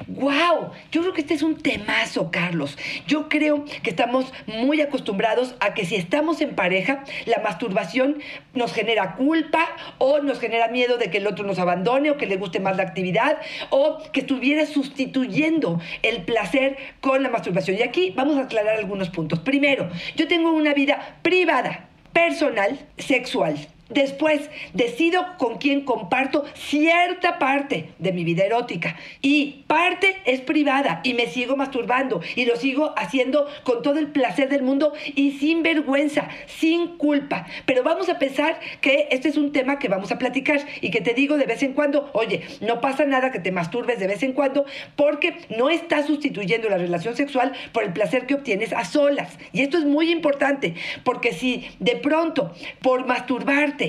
¡Wow! 0.08 0.72
Yo 0.90 1.02
creo 1.02 1.12
que 1.12 1.20
este 1.20 1.34
es 1.34 1.42
un 1.42 1.56
temazo, 1.56 2.30
Carlos. 2.30 2.76
Yo 3.06 3.28
creo 3.28 3.64
que 3.64 3.90
estamos 3.90 4.32
muy 4.46 4.80
acostumbrados 4.80 5.54
a 5.60 5.74
que 5.74 5.84
si 5.84 5.94
estamos 5.94 6.40
en 6.40 6.54
pareja, 6.56 7.04
la 7.26 7.38
masturbación 7.38 8.20
nos 8.52 8.72
genera 8.72 9.14
culpa 9.14 9.68
o 9.98 10.20
nos 10.20 10.40
genera 10.40 10.68
miedo 10.68 10.96
de 10.98 11.10
que 11.10 11.18
el 11.18 11.26
otro 11.26 11.46
nos 11.46 11.58
abandone 11.58 12.10
o 12.10 12.16
que 12.16 12.26
le 12.26 12.36
guste 12.36 12.58
más 12.58 12.76
la 12.76 12.82
actividad 12.82 13.38
o 13.70 13.98
que 14.12 14.20
estuviera 14.20 14.66
sustituyendo 14.66 15.80
el 16.02 16.24
placer 16.24 16.76
con 17.00 17.22
la 17.22 17.28
masturbación. 17.28 17.78
Y 17.78 17.82
aquí 17.82 18.12
vamos 18.16 18.38
a 18.38 18.42
aclarar 18.42 18.76
algunos 18.76 19.10
puntos. 19.10 19.38
Primero, 19.38 19.88
yo 20.16 20.26
tengo 20.26 20.50
una 20.50 20.74
vida 20.74 21.18
privada 21.22 21.89
personal 22.14 22.78
sexual. 22.98 23.56
Después 23.90 24.48
decido 24.72 25.26
con 25.36 25.58
quién 25.58 25.82
comparto 25.82 26.44
cierta 26.54 27.38
parte 27.38 27.90
de 27.98 28.12
mi 28.12 28.22
vida 28.22 28.44
erótica 28.44 28.96
y 29.20 29.64
parte 29.66 30.16
es 30.24 30.40
privada 30.40 31.00
y 31.02 31.14
me 31.14 31.26
sigo 31.26 31.56
masturbando 31.56 32.20
y 32.36 32.44
lo 32.44 32.54
sigo 32.54 32.94
haciendo 32.96 33.48
con 33.64 33.82
todo 33.82 33.98
el 33.98 34.08
placer 34.08 34.48
del 34.48 34.62
mundo 34.62 34.92
y 35.16 35.32
sin 35.32 35.64
vergüenza, 35.64 36.28
sin 36.46 36.98
culpa. 36.98 37.46
Pero 37.66 37.82
vamos 37.82 38.08
a 38.08 38.18
pensar 38.20 38.60
que 38.80 39.08
este 39.10 39.28
es 39.28 39.36
un 39.36 39.50
tema 39.50 39.80
que 39.80 39.88
vamos 39.88 40.12
a 40.12 40.18
platicar 40.18 40.60
y 40.80 40.90
que 40.90 41.00
te 41.00 41.12
digo 41.12 41.36
de 41.36 41.46
vez 41.46 41.62
en 41.64 41.72
cuando, 41.72 42.10
oye, 42.12 42.42
no 42.60 42.80
pasa 42.80 43.04
nada 43.04 43.32
que 43.32 43.40
te 43.40 43.50
masturbes 43.50 43.98
de 43.98 44.06
vez 44.06 44.22
en 44.22 44.34
cuando 44.34 44.66
porque 44.94 45.34
no 45.48 45.68
estás 45.68 46.06
sustituyendo 46.06 46.68
la 46.68 46.78
relación 46.78 47.16
sexual 47.16 47.52
por 47.72 47.82
el 47.82 47.92
placer 47.92 48.26
que 48.26 48.34
obtienes 48.34 48.72
a 48.72 48.84
solas. 48.84 49.36
Y 49.52 49.62
esto 49.62 49.78
es 49.78 49.84
muy 49.84 50.12
importante 50.12 50.74
porque 51.02 51.32
si 51.32 51.66
de 51.80 51.96
pronto 51.96 52.52
por 52.82 53.04
masturbarte 53.06 53.79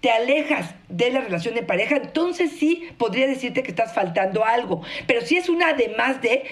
te 0.00 0.10
alejas 0.10 0.74
de 0.88 1.10
la 1.10 1.20
relación 1.20 1.54
de 1.54 1.62
pareja, 1.62 1.96
entonces 1.96 2.52
sí 2.58 2.88
podría 2.98 3.26
decirte 3.26 3.62
que 3.62 3.70
estás 3.70 3.92
faltando 3.94 4.44
algo. 4.44 4.82
Pero 5.06 5.22
si 5.22 5.36
es 5.36 5.48
una 5.48 5.70
además 5.70 6.22
de, 6.22 6.44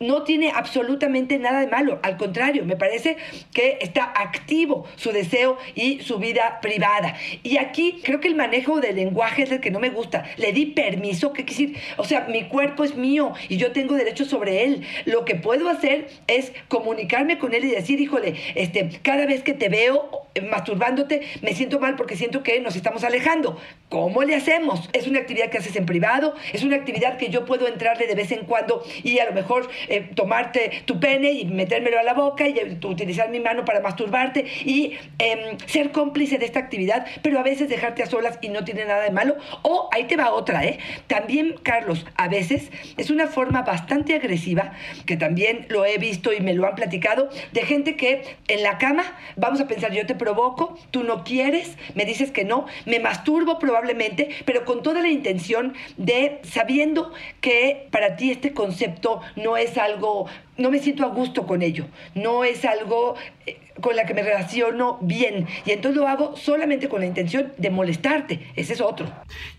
no 0.00 0.22
tiene 0.22 0.50
absolutamente 0.54 1.38
nada 1.38 1.60
de 1.60 1.66
malo, 1.66 2.00
al 2.02 2.16
contrario, 2.16 2.64
me 2.64 2.74
parece 2.74 3.18
que 3.52 3.76
está 3.82 4.04
activo 4.04 4.86
su 4.96 5.12
deseo 5.12 5.58
y 5.74 6.00
su 6.00 6.18
vida 6.18 6.58
privada. 6.62 7.16
Y 7.42 7.58
aquí 7.58 8.00
creo 8.02 8.18
que 8.18 8.28
el 8.28 8.34
manejo 8.34 8.80
del 8.80 8.96
lenguaje 8.96 9.42
es 9.42 9.52
el 9.52 9.60
que 9.60 9.70
no 9.70 9.78
me 9.78 9.90
gusta. 9.90 10.24
Le 10.38 10.54
di 10.54 10.66
permiso, 10.66 11.34
¿qué 11.34 11.42
decir? 11.42 11.76
O 11.98 12.04
sea, 12.04 12.22
mi 12.30 12.44
cuerpo 12.44 12.82
es 12.82 12.96
mío 12.96 13.34
y 13.50 13.58
yo 13.58 13.72
tengo 13.72 13.94
derecho 13.94 14.24
sobre 14.24 14.64
él. 14.64 14.86
Lo 15.04 15.26
que 15.26 15.34
puedo 15.34 15.68
hacer 15.68 16.08
es 16.28 16.52
comunicarme 16.68 17.38
con 17.38 17.52
él 17.52 17.66
y 17.66 17.70
decir, 17.70 18.00
híjole, 18.00 18.36
este, 18.54 18.88
cada 19.02 19.26
vez 19.26 19.42
que 19.42 19.52
te 19.52 19.68
veo 19.68 20.28
eh, 20.34 20.40
masturbándote, 20.42 21.22
me 21.42 21.54
siento 21.54 21.78
mal 21.78 21.96
porque 21.96 22.16
siento 22.16 22.42
que 22.42 22.60
nos 22.60 22.74
estamos 22.74 23.04
alejando. 23.04 23.58
¿Cómo 23.88 24.22
le 24.22 24.34
hacemos? 24.34 24.88
Es 24.92 25.06
una 25.06 25.18
actividad 25.18 25.50
que 25.50 25.58
haces 25.58 25.76
en 25.76 25.84
privado, 25.84 26.34
es 26.52 26.62
una 26.62 26.76
actividad 26.76 27.18
que 27.18 27.28
yo 27.28 27.44
puedo 27.44 27.66
entrarle 27.66 28.06
de 28.06 28.14
vez 28.14 28.30
en 28.32 28.46
cuando 28.46 28.82
y 29.02 29.18
a 29.18 29.26
lo 29.26 29.32
mejor 29.32 29.68
eh, 29.90 30.10
tomarte 30.14 30.82
tu 30.84 31.00
pene 31.00 31.32
y 31.32 31.44
metérmelo 31.44 31.98
a 31.98 32.02
la 32.02 32.14
boca 32.14 32.46
y 32.46 32.56
eh, 32.58 32.78
utilizar 32.84 33.28
mi 33.28 33.40
mano 33.40 33.64
para 33.64 33.80
masturbarte 33.80 34.46
y 34.64 34.94
em, 35.18 35.58
ser 35.66 35.90
cómplice 35.90 36.38
de 36.38 36.46
esta 36.46 36.60
actividad, 36.60 37.06
pero 37.22 37.40
a 37.40 37.42
veces 37.42 37.68
dejarte 37.68 38.02
a 38.02 38.06
solas 38.06 38.38
y 38.40 38.48
no 38.48 38.64
tiene 38.64 38.84
nada 38.84 39.02
de 39.02 39.10
malo. 39.10 39.36
O 39.62 39.88
ahí 39.92 40.04
te 40.04 40.16
va 40.16 40.30
otra, 40.32 40.64
¿eh? 40.64 40.78
También, 41.08 41.56
Carlos, 41.62 42.06
a 42.16 42.28
veces 42.28 42.70
es 42.96 43.10
una 43.10 43.26
forma 43.26 43.62
bastante 43.62 44.14
agresiva, 44.14 44.72
que 45.06 45.16
también 45.16 45.66
lo 45.68 45.84
he 45.84 45.98
visto 45.98 46.32
y 46.32 46.40
me 46.40 46.54
lo 46.54 46.66
han 46.66 46.76
platicado, 46.76 47.28
de 47.52 47.62
gente 47.62 47.96
que 47.96 48.22
en 48.48 48.62
la 48.62 48.78
cama, 48.78 49.04
vamos 49.36 49.60
a 49.60 49.66
pensar, 49.66 49.92
yo 49.92 50.06
te 50.06 50.14
provoco, 50.14 50.78
tú 50.90 51.02
no 51.02 51.24
quieres, 51.24 51.76
me 51.94 52.04
dices 52.04 52.30
que 52.30 52.44
no, 52.44 52.66
me 52.86 53.00
masturbo 53.00 53.58
probablemente, 53.58 54.28
pero 54.44 54.64
con 54.64 54.82
toda 54.82 55.02
la 55.02 55.08
intención 55.08 55.74
de 55.96 56.38
sabiendo 56.42 57.12
que 57.40 57.88
para 57.90 58.16
ti 58.16 58.30
este 58.30 58.52
concepto 58.52 59.20
no 59.36 59.56
es 59.56 59.78
algo, 59.80 60.26
no 60.60 60.70
me 60.70 60.78
siento 60.78 61.04
a 61.04 61.08
gusto 61.08 61.46
con 61.46 61.62
ello, 61.62 61.86
no 62.14 62.44
es 62.44 62.64
algo 62.64 63.16
eh, 63.46 63.58
con 63.80 63.96
la 63.96 64.04
que 64.04 64.12
me 64.12 64.22
relaciono 64.22 64.98
bien. 65.00 65.46
Y 65.64 65.70
entonces 65.70 65.98
lo 65.98 66.06
hago 66.06 66.36
solamente 66.36 66.88
con 66.88 67.00
la 67.00 67.06
intención 67.06 67.52
de 67.56 67.70
molestarte. 67.70 68.46
Ese 68.56 68.74
es 68.74 68.80
otro. 68.80 69.10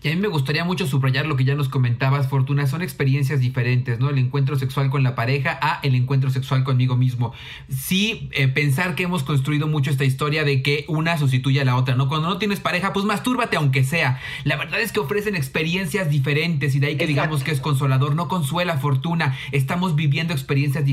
Y 0.02 0.08
a 0.08 0.14
mí 0.14 0.20
me 0.20 0.28
gustaría 0.28 0.64
mucho 0.64 0.86
subrayar 0.86 1.26
lo 1.26 1.36
que 1.36 1.44
ya 1.44 1.56
nos 1.56 1.68
comentabas, 1.68 2.28
Fortuna. 2.28 2.66
Son 2.68 2.82
experiencias 2.82 3.40
diferentes, 3.40 3.98
¿no? 3.98 4.10
El 4.10 4.18
encuentro 4.18 4.56
sexual 4.56 4.90
con 4.90 5.02
la 5.02 5.16
pareja 5.16 5.58
a 5.60 5.80
el 5.82 5.96
encuentro 5.96 6.30
sexual 6.30 6.62
conmigo 6.62 6.96
mismo. 6.96 7.32
Sí, 7.68 8.30
eh, 8.32 8.46
pensar 8.46 8.94
que 8.94 9.02
hemos 9.02 9.24
construido 9.24 9.66
mucho 9.66 9.90
esta 9.90 10.04
historia 10.04 10.44
de 10.44 10.62
que 10.62 10.84
una 10.86 11.18
sustituye 11.18 11.60
a 11.60 11.64
la 11.64 11.76
otra, 11.76 11.96
¿no? 11.96 12.08
Cuando 12.08 12.28
no 12.28 12.38
tienes 12.38 12.60
pareja, 12.60 12.92
pues 12.92 13.04
mastúrbate 13.04 13.56
aunque 13.56 13.82
sea. 13.82 14.20
La 14.44 14.56
verdad 14.56 14.80
es 14.80 14.92
que 14.92 15.00
ofrecen 15.00 15.34
experiencias 15.34 16.10
diferentes 16.10 16.76
y 16.76 16.78
de 16.78 16.86
ahí 16.86 16.96
que 16.96 17.08
digamos 17.08 17.42
que 17.42 17.50
es 17.50 17.60
consolador. 17.60 18.14
No 18.14 18.28
consuela, 18.28 18.78
Fortuna. 18.78 19.36
Estamos 19.50 19.96
viviendo 19.96 20.32
experiencias 20.32 20.84
diferentes 20.84 20.91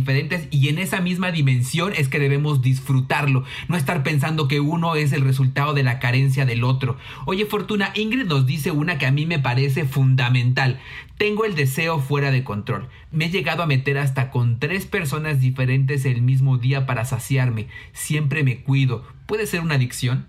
y 0.51 0.70
en 0.70 0.79
esa 0.79 1.01
misma 1.01 1.32
dimensión 1.32 1.94
es 1.96 2.10
que 2.10 2.20
debemos 2.20 2.62
disfrutar 2.62 3.10
no 3.29 3.46
estar 3.75 4.03
pensando 4.03 4.48
que 4.48 4.60
uno 4.60 4.96
es 4.96 5.12
el 5.12 5.22
resultado 5.22 5.74
de 5.74 5.84
la 5.84 6.00
carencia 6.00 6.46
del 6.46 6.63
otro. 6.63 6.98
Oye 7.25 7.46
Fortuna, 7.46 7.91
Ingrid 7.96 8.25
nos 8.25 8.46
dice 8.46 8.72
una 8.72 8.98
que 8.98 9.06
a 9.06 9.12
mí 9.12 9.25
me 9.25 9.39
parece 9.39 9.86
fundamental. 9.86 10.79
Tengo 11.18 11.46
el 11.46 11.56
deseo 11.56 12.00
fuera 12.00 12.32
de 12.32 12.44
control. 12.44 12.88
Me 13.12 13.25
he 13.25 13.29
llegado 13.29 13.63
a 13.63 13.68
meter 13.68 13.98
hasta 13.98 14.32
con 14.32 14.60
tres 14.60 14.86
personas 14.86 15.41
diferentes 15.41 16.06
el 16.06 16.22
mismo 16.22 16.58
día 16.58 16.86
para 16.86 17.06
saciarme. 17.06 17.68
Siempre 17.91 18.44
me 18.44 18.60
cuido. 18.62 19.06
¿Puede 19.25 19.46
ser 19.46 19.62
una 19.62 19.75
adicción? 19.75 20.27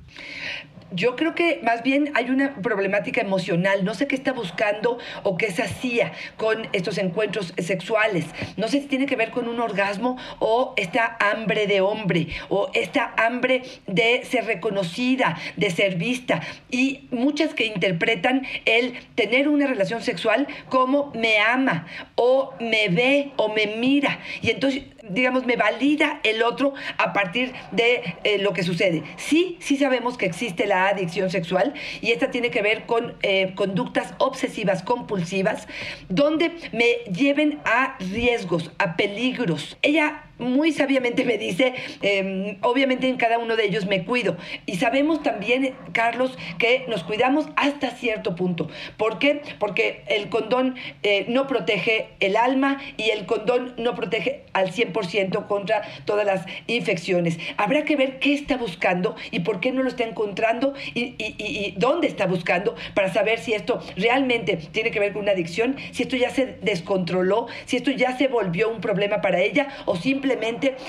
Yo 0.92 1.14
creo 1.14 1.34
que 1.34 1.60
más 1.62 1.82
bien 1.82 2.10
hay 2.14 2.30
una 2.30 2.54
problemática 2.54 3.20
emocional. 3.20 3.84
No 3.84 3.94
sé 3.94 4.08
qué 4.08 4.16
está 4.16 4.32
buscando 4.32 4.98
o 5.22 5.36
qué 5.36 5.50
se 5.52 5.62
hacía 5.62 6.12
con 6.36 6.68
estos 6.72 6.98
encuentros 6.98 7.54
sexuales. 7.58 8.24
No 8.56 8.68
sé 8.68 8.80
si 8.80 8.86
tiene 8.86 9.06
que 9.06 9.16
ver 9.16 9.30
con 9.30 9.48
un 9.48 9.60
orgasmo 9.60 10.16
o 10.40 10.74
esta 10.76 11.16
hambre 11.20 11.66
de 11.66 11.80
hombre 11.80 12.28
o 12.48 12.70
esta 12.74 13.14
hambre 13.16 13.62
de 13.86 14.24
ser 14.24 14.46
reconocida, 14.46 15.38
de 15.56 15.70
ser 15.70 15.96
vista. 15.96 16.40
Y 16.70 17.08
muchas 17.10 17.54
que 17.54 17.66
interpretan 17.66 18.46
el 18.64 18.98
tener 19.14 19.48
una 19.48 19.66
relación 19.66 20.02
sexual 20.02 20.48
como 20.68 21.12
me 21.14 21.38
ama 21.38 21.86
o 22.16 22.54
me 22.58 22.88
ve 22.88 23.32
o 23.36 23.48
me 23.48 23.66
mira. 23.66 24.18
Y 24.42 24.50
entonces 24.50 24.82
digamos, 25.10 25.46
me 25.46 25.56
valida 25.56 26.20
el 26.22 26.42
otro 26.42 26.74
a 26.98 27.12
partir 27.12 27.52
de 27.72 28.16
eh, 28.24 28.38
lo 28.38 28.52
que 28.52 28.62
sucede. 28.62 29.02
Sí, 29.16 29.56
sí 29.60 29.76
sabemos 29.76 30.16
que 30.16 30.26
existe 30.26 30.66
adicción 30.88 31.30
sexual 31.30 31.74
y 32.00 32.12
esta 32.12 32.30
tiene 32.30 32.50
que 32.50 32.62
ver 32.62 32.86
con 32.86 33.16
eh, 33.22 33.54
conductas 33.54 34.14
obsesivas 34.18 34.82
compulsivas 34.82 35.66
donde 36.08 36.52
me 36.72 37.12
lleven 37.12 37.60
a 37.64 37.96
riesgos, 37.98 38.70
a 38.78 38.96
peligros. 38.96 39.76
Ella 39.82 40.24
muy 40.40 40.72
sabiamente 40.72 41.24
me 41.24 41.38
dice, 41.38 41.74
em, 42.02 42.56
obviamente 42.62 43.08
en 43.08 43.16
cada 43.16 43.38
uno 43.38 43.56
de 43.56 43.66
ellos 43.66 43.86
me 43.86 44.04
cuido. 44.04 44.36
Y 44.66 44.76
sabemos 44.76 45.22
también, 45.22 45.74
Carlos, 45.92 46.36
que 46.58 46.84
nos 46.88 47.04
cuidamos 47.04 47.46
hasta 47.56 47.90
cierto 47.90 48.34
punto. 48.34 48.68
¿Por 48.96 49.18
qué? 49.18 49.42
Porque 49.58 50.02
el 50.08 50.28
condón 50.28 50.76
eh, 51.02 51.26
no 51.28 51.46
protege 51.46 52.08
el 52.20 52.36
alma 52.36 52.80
y 52.96 53.10
el 53.10 53.26
condón 53.26 53.74
no 53.76 53.94
protege 53.94 54.44
al 54.52 54.72
100% 54.72 55.46
contra 55.46 55.82
todas 56.04 56.26
las 56.26 56.46
infecciones. 56.66 57.38
Habrá 57.56 57.84
que 57.84 57.96
ver 57.96 58.18
qué 58.18 58.32
está 58.32 58.56
buscando 58.56 59.14
y 59.30 59.40
por 59.40 59.60
qué 59.60 59.72
no 59.72 59.82
lo 59.82 59.88
está 59.88 60.04
encontrando 60.04 60.74
y, 60.94 61.14
y 61.18 61.74
dónde 61.76 62.06
está 62.06 62.26
buscando 62.26 62.74
para 62.94 63.12
saber 63.12 63.38
si 63.38 63.52
esto 63.52 63.80
realmente 63.96 64.56
tiene 64.56 64.90
que 64.90 65.00
ver 65.00 65.12
con 65.12 65.22
una 65.22 65.32
adicción, 65.32 65.76
si 65.92 66.04
esto 66.04 66.16
ya 66.16 66.30
se 66.30 66.58
descontroló, 66.62 67.46
si 67.66 67.76
esto 67.76 67.90
ya 67.90 68.16
se 68.16 68.28
volvió 68.28 68.70
un 68.70 68.80
problema 68.80 69.20
para 69.20 69.40
ella 69.40 69.68
o 69.84 69.96
simplemente 69.96 70.29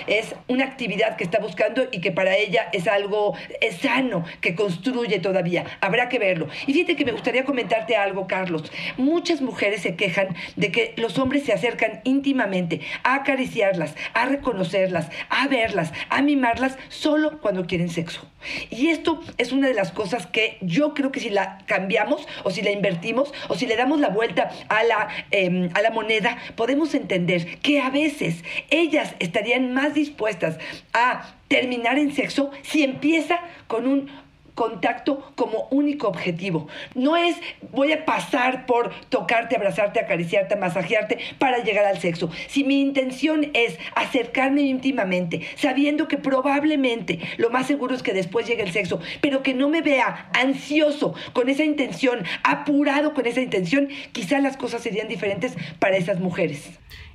es 0.08 0.36
una 0.48 0.66
actividad 0.66 1.16
que 1.16 1.24
está 1.24 1.40
buscando 1.40 1.88
y 1.92 2.02
que 2.02 2.12
para 2.12 2.36
ella 2.36 2.70
es 2.74 2.88
algo 2.88 3.36
sano, 3.82 4.24
que 4.42 4.56
construye 4.56 5.20
todavía. 5.20 5.66
Habrá 5.82 6.10
que 6.10 6.20
verlo. 6.20 6.48
Y 6.68 6.74
fíjate 6.74 6.96
que 6.96 7.06
me 7.06 7.12
gustaría 7.12 7.46
comentarte 7.46 7.96
algo, 7.96 8.28
Carlos. 8.28 8.72
Muchas 8.98 9.42
mujeres 9.42 9.82
se 9.82 9.96
quejan 9.96 10.36
de 10.56 10.72
que 10.72 10.94
los 10.98 11.18
hombres 11.18 11.44
se 11.44 11.54
acercan 11.54 12.02
íntimamente 12.04 12.82
a 13.04 13.16
acariciarlas, 13.16 13.96
a 14.14 14.26
reconocerlas, 14.26 15.10
a 15.30 15.48
verlas, 15.48 15.94
a 16.10 16.22
mimarlas 16.22 16.78
solo 16.90 17.40
cuando 17.42 17.66
quieren 17.66 17.90
sexo. 17.90 18.28
Y 18.70 18.88
esto 18.88 19.22
es 19.38 19.52
una 19.52 19.68
de 19.68 19.74
las 19.74 19.92
cosas 19.92 20.26
que 20.28 20.58
yo 20.62 20.94
creo 20.94 21.12
que 21.12 21.20
si 21.20 21.30
la 21.30 21.60
cambiamos 21.66 22.28
o 22.44 22.52
si 22.52 22.62
la 22.62 22.72
invertimos 22.72 23.34
o 23.50 23.56
si 23.56 23.68
le 23.68 23.76
damos 23.76 24.00
la 24.00 24.10
vuelta 24.10 24.50
a 24.70 24.84
la, 24.84 25.08
em, 25.32 25.70
a 25.74 25.82
la 25.82 25.92
moneda, 25.92 26.38
podemos 26.56 26.94
entender 26.96 27.60
que 27.60 27.80
a 27.82 27.90
veces 27.90 28.44
ellas 28.70 29.16
estarían 29.32 29.74
más 29.74 29.94
dispuestas 29.94 30.58
a 30.92 31.36
terminar 31.48 31.98
en 31.98 32.14
sexo 32.14 32.52
si 32.64 32.84
empieza 32.84 33.40
con 33.68 33.88
un 33.88 34.12
contacto 34.56 35.32
como 35.36 35.70
único 35.72 36.10
objetivo. 36.10 36.68
No 36.94 37.16
es 37.16 37.38
voy 37.72 37.94
a 37.94 38.04
pasar 38.04 38.66
por 38.66 38.92
tocarte, 39.08 39.56
abrazarte, 39.56 40.02
acariciarte, 40.02 40.58
masajearte 40.58 41.18
para 41.40 41.64
llegar 41.64 41.86
al 41.86 42.00
sexo. 42.00 42.30
Si 42.48 42.66
mi 42.66 42.82
intención 42.82 43.50
es 43.54 43.78
acercarme 43.96 44.64
íntimamente, 44.64 45.42
sabiendo 45.56 46.10
que 46.10 46.18
probablemente 46.18 47.20
lo 47.38 47.50
más 47.50 47.68
seguro 47.68 47.96
es 47.96 48.04
que 48.04 48.14
después 48.14 48.46
llegue 48.46 48.64
el 48.64 48.74
sexo, 48.74 49.00
pero 49.22 49.42
que 49.44 49.54
no 49.54 49.70
me 49.70 49.82
vea 49.82 50.30
ansioso 50.34 51.16
con 51.32 51.48
esa 51.48 51.64
intención, 51.64 52.26
apurado 52.44 53.14
con 53.14 53.26
esa 53.26 53.42
intención, 53.42 53.88
quizás 54.12 54.44
las 54.44 54.58
cosas 54.58 54.82
serían 54.84 55.08
diferentes 55.08 55.54
para 55.80 55.96
esas 55.96 56.20
mujeres. 56.20 56.70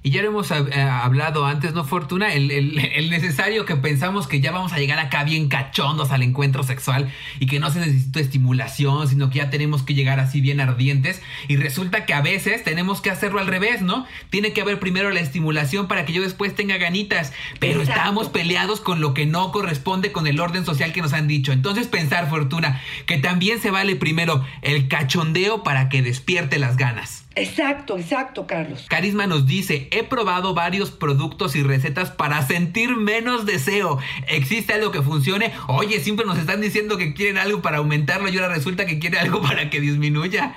Y 0.06 0.10
ya 0.10 0.22
lo 0.22 0.28
hemos 0.28 0.52
eh, 0.52 0.80
hablado 0.80 1.46
antes, 1.46 1.74
¿no, 1.74 1.82
Fortuna? 1.82 2.32
El, 2.32 2.52
el, 2.52 3.10
necesario 3.10 3.64
que 3.64 3.74
pensamos 3.74 4.28
que 4.28 4.40
ya 4.40 4.52
vamos 4.52 4.72
a 4.72 4.78
llegar 4.78 5.00
acá 5.00 5.24
bien 5.24 5.48
cachondos 5.48 6.12
al 6.12 6.22
encuentro 6.22 6.62
sexual 6.62 7.12
y 7.40 7.48
que 7.48 7.58
no 7.58 7.72
se 7.72 7.80
necesita 7.80 8.20
estimulación, 8.20 9.08
sino 9.08 9.30
que 9.30 9.38
ya 9.38 9.50
tenemos 9.50 9.82
que 9.82 9.94
llegar 9.94 10.20
así 10.20 10.40
bien 10.40 10.60
ardientes. 10.60 11.22
Y 11.48 11.56
resulta 11.56 12.06
que 12.06 12.14
a 12.14 12.20
veces 12.20 12.62
tenemos 12.62 13.00
que 13.00 13.10
hacerlo 13.10 13.40
al 13.40 13.48
revés, 13.48 13.82
¿no? 13.82 14.06
Tiene 14.30 14.52
que 14.52 14.60
haber 14.60 14.78
primero 14.78 15.10
la 15.10 15.18
estimulación 15.18 15.88
para 15.88 16.04
que 16.04 16.12
yo 16.12 16.22
después 16.22 16.54
tenga 16.54 16.76
ganitas. 16.76 17.32
Pero 17.58 17.82
estamos 17.82 18.28
peleados 18.28 18.80
con 18.80 19.00
lo 19.00 19.12
que 19.12 19.26
no 19.26 19.50
corresponde 19.50 20.12
con 20.12 20.28
el 20.28 20.38
orden 20.38 20.64
social 20.64 20.92
que 20.92 21.02
nos 21.02 21.14
han 21.14 21.26
dicho. 21.26 21.50
Entonces 21.50 21.88
pensar, 21.88 22.30
Fortuna, 22.30 22.80
que 23.06 23.18
también 23.18 23.60
se 23.60 23.72
vale 23.72 23.96
primero 23.96 24.44
el 24.62 24.86
cachondeo 24.86 25.64
para 25.64 25.88
que 25.88 26.00
despierte 26.00 26.60
las 26.60 26.76
ganas. 26.76 27.25
Exacto, 27.36 27.98
exacto, 27.98 28.46
Carlos. 28.46 28.86
Carisma 28.88 29.26
nos 29.26 29.46
dice, 29.46 29.88
he 29.90 30.02
probado 30.02 30.54
varios 30.54 30.90
productos 30.90 31.54
y 31.54 31.62
recetas 31.62 32.10
para 32.10 32.40
sentir 32.40 32.96
menos 32.96 33.44
deseo. 33.44 33.98
¿Existe 34.26 34.72
algo 34.72 34.90
que 34.90 35.02
funcione? 35.02 35.52
Oye, 35.68 36.00
siempre 36.00 36.24
nos 36.24 36.38
están 36.38 36.62
diciendo 36.62 36.96
que 36.96 37.12
quieren 37.12 37.36
algo 37.36 37.60
para 37.60 37.76
aumentarlo 37.76 38.30
y 38.30 38.38
ahora 38.38 38.54
resulta 38.54 38.86
que 38.86 38.98
quiere 38.98 39.18
algo 39.18 39.42
para 39.46 39.68
que 39.68 39.82
disminuya. 39.82 40.54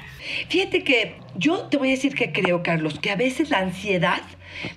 Fíjate 0.47 0.85
que 0.85 1.17
yo 1.35 1.67
te 1.67 1.75
voy 1.75 1.89
a 1.89 1.91
decir 1.91 2.15
que 2.15 2.31
creo, 2.31 2.63
Carlos, 2.63 2.97
que 2.99 3.11
a 3.11 3.17
veces 3.17 3.49
la 3.49 3.59
ansiedad 3.59 4.21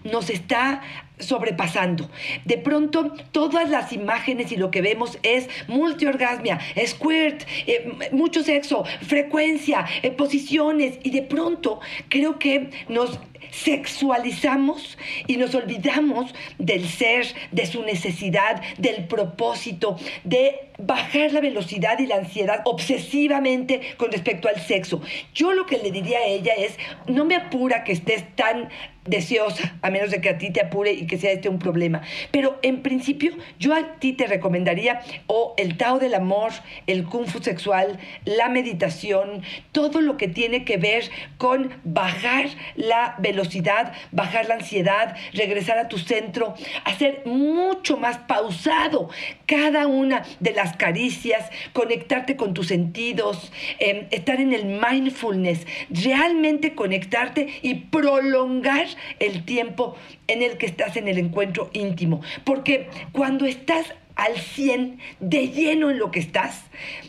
nos 0.02 0.28
está 0.28 0.82
sobrepasando. 1.22 2.10
De 2.44 2.58
pronto, 2.58 3.14
todas 3.32 3.70
las 3.70 3.92
imágenes 3.92 4.52
y 4.52 4.56
lo 4.56 4.70
que 4.70 4.82
vemos 4.82 5.18
es 5.22 5.48
multiorgasmia, 5.68 6.60
squirt, 6.86 7.42
eh, 7.66 8.10
mucho 8.12 8.42
sexo, 8.42 8.84
frecuencia, 9.06 9.86
eh, 10.02 10.10
posiciones, 10.10 10.98
y 11.02 11.10
de 11.10 11.22
pronto 11.22 11.80
creo 12.08 12.38
que 12.38 12.70
nos 12.88 13.18
sexualizamos 13.50 14.96
y 15.26 15.36
nos 15.36 15.54
olvidamos 15.54 16.34
del 16.58 16.88
ser, 16.88 17.26
de 17.52 17.66
su 17.66 17.82
necesidad, 17.82 18.62
del 18.78 19.06
propósito, 19.06 19.98
de 20.24 20.70
bajar 20.78 21.32
la 21.32 21.40
velocidad 21.40 21.98
y 21.98 22.06
la 22.06 22.16
ansiedad 22.16 22.62
obsesivamente 22.64 23.94
con 23.98 24.10
respecto 24.10 24.48
al 24.48 24.60
sexo. 24.60 25.02
Yo 25.34 25.52
lo 25.52 25.66
que 25.66 25.78
le 25.78 25.90
diría 25.90 26.18
a 26.18 26.26
ella 26.26 26.54
es, 26.54 26.76
no 27.06 27.24
me 27.24 27.36
apura 27.36 27.84
que 27.84 27.92
estés 27.92 28.24
tan 28.34 28.70
deseosa, 29.04 29.76
a 29.82 29.90
menos 29.90 30.10
de 30.10 30.20
que 30.20 30.30
a 30.30 30.38
ti 30.38 30.50
te 30.50 30.60
apure 30.60 30.92
y 30.92 31.06
que 31.12 31.18
sea 31.18 31.32
este 31.32 31.50
un 31.50 31.58
problema. 31.58 32.00
Pero 32.30 32.58
en 32.62 32.80
principio 32.80 33.32
yo 33.58 33.74
a 33.74 33.98
ti 33.98 34.14
te 34.14 34.26
recomendaría 34.26 35.02
o 35.26 35.52
el 35.58 35.76
Tao 35.76 35.98
del 35.98 36.14
amor, 36.14 36.52
el 36.86 37.04
Kung 37.04 37.26
Fu 37.26 37.42
sexual, 37.42 37.98
la 38.24 38.48
meditación, 38.48 39.42
todo 39.72 40.00
lo 40.00 40.16
que 40.16 40.28
tiene 40.28 40.64
que 40.64 40.78
ver 40.78 41.10
con 41.36 41.70
bajar 41.84 42.46
la 42.76 43.16
velocidad, 43.18 43.92
bajar 44.10 44.48
la 44.48 44.54
ansiedad, 44.54 45.14
regresar 45.34 45.76
a 45.76 45.88
tu 45.88 45.98
centro, 45.98 46.54
hacer 46.86 47.20
mucho 47.26 47.98
más 47.98 48.16
pausado 48.16 49.10
cada 49.44 49.88
una 49.88 50.22
de 50.40 50.54
las 50.54 50.78
caricias, 50.78 51.50
conectarte 51.74 52.36
con 52.36 52.54
tus 52.54 52.68
sentidos, 52.68 53.52
em, 53.78 54.06
estar 54.10 54.40
en 54.40 54.54
el 54.54 54.64
mindfulness, 54.64 55.66
realmente 55.90 56.74
conectarte 56.74 57.48
y 57.60 57.74
prolongar 57.74 58.86
el 59.18 59.44
tiempo 59.44 59.94
en 60.32 60.42
el 60.42 60.56
que 60.58 60.66
estás 60.66 60.96
en 60.96 61.08
el 61.08 61.18
encuentro 61.18 61.70
íntimo. 61.72 62.22
Porque 62.44 62.88
cuando 63.12 63.46
estás 63.46 63.94
al 64.16 64.36
100, 64.36 64.98
de 65.20 65.48
lleno 65.48 65.90
en 65.90 65.98
lo 65.98 66.10
que 66.10 66.20
estás, 66.20 66.64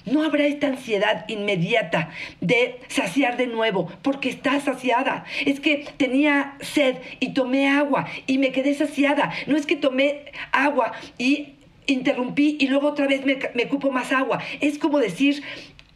no 0.05 0.23
habrá 0.23 0.45
esta 0.45 0.67
ansiedad 0.67 1.25
inmediata 1.27 2.11
de 2.39 2.79
saciar 2.87 3.37
de 3.37 3.47
nuevo, 3.47 3.91
porque 4.01 4.29
estás 4.29 4.63
saciada. 4.63 5.25
Es 5.45 5.59
que 5.59 5.85
tenía 5.97 6.57
sed 6.61 6.97
y 7.19 7.33
tomé 7.33 7.67
agua 7.67 8.07
y 8.25 8.37
me 8.37 8.51
quedé 8.51 8.73
saciada. 8.73 9.33
No 9.47 9.57
es 9.57 9.65
que 9.65 9.75
tomé 9.75 10.25
agua 10.51 10.93
y 11.17 11.55
interrumpí 11.87 12.57
y 12.59 12.67
luego 12.67 12.87
otra 12.87 13.07
vez 13.07 13.25
me, 13.25 13.37
me 13.53 13.67
cupo 13.67 13.91
más 13.91 14.11
agua. 14.11 14.41
Es 14.61 14.77
como 14.77 14.99
decir, 14.99 15.43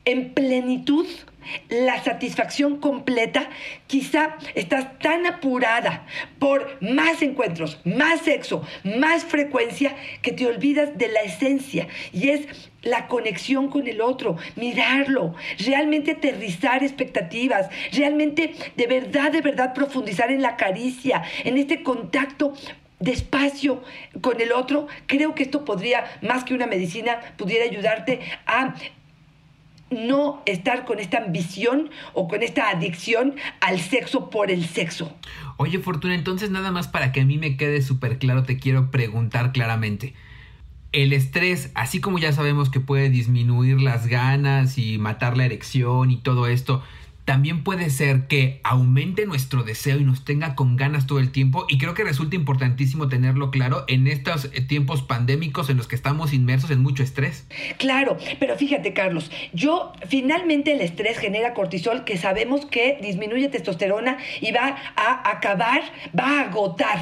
en 0.06 0.34
plenitud, 0.34 1.08
la 1.70 2.04
satisfacción 2.04 2.78
completa, 2.78 3.50
quizá 3.88 4.38
estás 4.56 5.00
tan 5.00 5.26
apurada 5.26 6.06
por 6.40 6.82
más 6.82 7.22
encuentros, 7.22 7.80
más 7.86 8.22
sexo, 8.22 8.66
más 8.84 9.24
frecuencia, 9.24 9.96
que 10.22 10.32
te 10.32 10.46
olvidas 10.46 10.98
de 10.98 11.08
la 11.10 11.22
esencia 11.22 11.88
y 12.12 12.30
es 12.30 12.48
la 12.82 13.08
conexión 13.08 13.70
con 13.70 13.88
el 13.88 14.02
otro, 14.02 14.38
mirarlo, 14.56 15.36
realmente 15.60 16.12
aterrizar 16.12 16.84
expectativas, 16.84 17.70
realmente 17.92 18.54
de 18.76 18.88
verdad, 18.88 19.32
de 19.32 19.42
verdad 19.42 19.74
profundizar 19.74 20.32
en 20.32 20.42
la 20.42 20.56
caricia, 20.58 21.24
en 21.44 21.58
este 21.58 21.84
contacto 21.84 22.54
despacio 23.00 23.84
con 24.22 24.42
el 24.42 24.52
otro, 24.52 24.88
creo 25.06 25.36
que 25.36 25.44
esto 25.44 25.66
podría, 25.66 26.06
más 26.22 26.44
que 26.44 26.54
una 26.54 26.66
medicina, 26.66 27.20
pudiera 27.38 27.66
ayudarte 27.66 28.22
a 28.46 28.74
no 29.90 30.42
estar 30.46 30.86
con 30.86 31.00
esta 31.00 31.18
ambición 31.18 31.90
o 32.14 32.28
con 32.28 32.44
esta 32.44 32.70
adicción 32.70 33.36
al 33.62 33.80
sexo 33.80 34.30
por 34.30 34.52
el 34.52 34.66
sexo. 34.66 35.14
Oye, 35.58 35.80
Fortuna, 35.80 36.16
entonces 36.16 36.52
nada 36.52 36.72
más 36.72 36.88
para 36.88 37.12
que 37.12 37.22
a 37.22 37.26
mí 37.26 37.38
me 37.38 37.58
quede 37.58 37.82
súper 37.82 38.20
claro, 38.20 38.44
te 38.44 38.58
quiero 38.58 38.92
preguntar 38.92 39.52
claramente. 39.52 40.14
El 40.92 41.14
estrés, 41.14 41.72
así 41.74 42.00
como 42.00 42.18
ya 42.18 42.32
sabemos 42.32 42.70
que 42.70 42.80
puede 42.80 43.10
disminuir 43.10 43.82
las 43.82 44.08
ganas 44.08 44.78
y 44.78 44.98
matar 44.98 45.38
la 45.38 45.46
erección 45.46 46.12
y 46.12 46.18
todo 46.18 46.48
esto, 46.48 46.82
también 47.28 47.66
puede 47.66 47.90
ser 47.90 48.28
que 48.28 48.62
aumente 48.64 49.26
nuestro 49.26 49.64
deseo 49.64 49.98
y 49.98 50.06
nos 50.06 50.24
tenga 50.24 50.56
con 50.56 50.78
ganas 50.78 51.08
todo 51.08 51.20
el 51.20 51.30
tiempo 51.34 51.66
y 51.68 51.78
creo 51.78 51.94
que 51.94 52.06
resulta 52.06 52.38
importantísimo 52.38 53.10
tenerlo 53.10 53.52
claro 53.52 53.84
en 53.90 54.08
estos 54.08 54.46
eh, 54.46 54.62
tiempos 54.62 55.02
pandémicos 55.02 55.70
en 55.70 55.76
los 55.76 55.90
que 55.90 55.96
estamos 55.96 56.32
inmersos 56.32 56.72
en 56.72 56.82
mucho 56.82 57.04
estrés. 57.04 57.46
Claro, 57.80 58.16
pero 58.40 58.56
fíjate 58.56 58.94
Carlos, 58.94 59.30
yo 59.52 59.92
finalmente 60.08 60.72
el 60.72 60.80
estrés 60.80 61.18
genera 61.18 61.54
cortisol 61.54 62.06
que 62.06 62.16
sabemos 62.16 62.66
que 62.66 62.98
disminuye 63.02 63.50
testosterona 63.50 64.20
y 64.40 64.54
va 64.54 64.78
a 64.96 65.30
acabar, 65.30 65.82
va 66.18 66.40
a 66.40 66.42
agotar. 66.44 67.02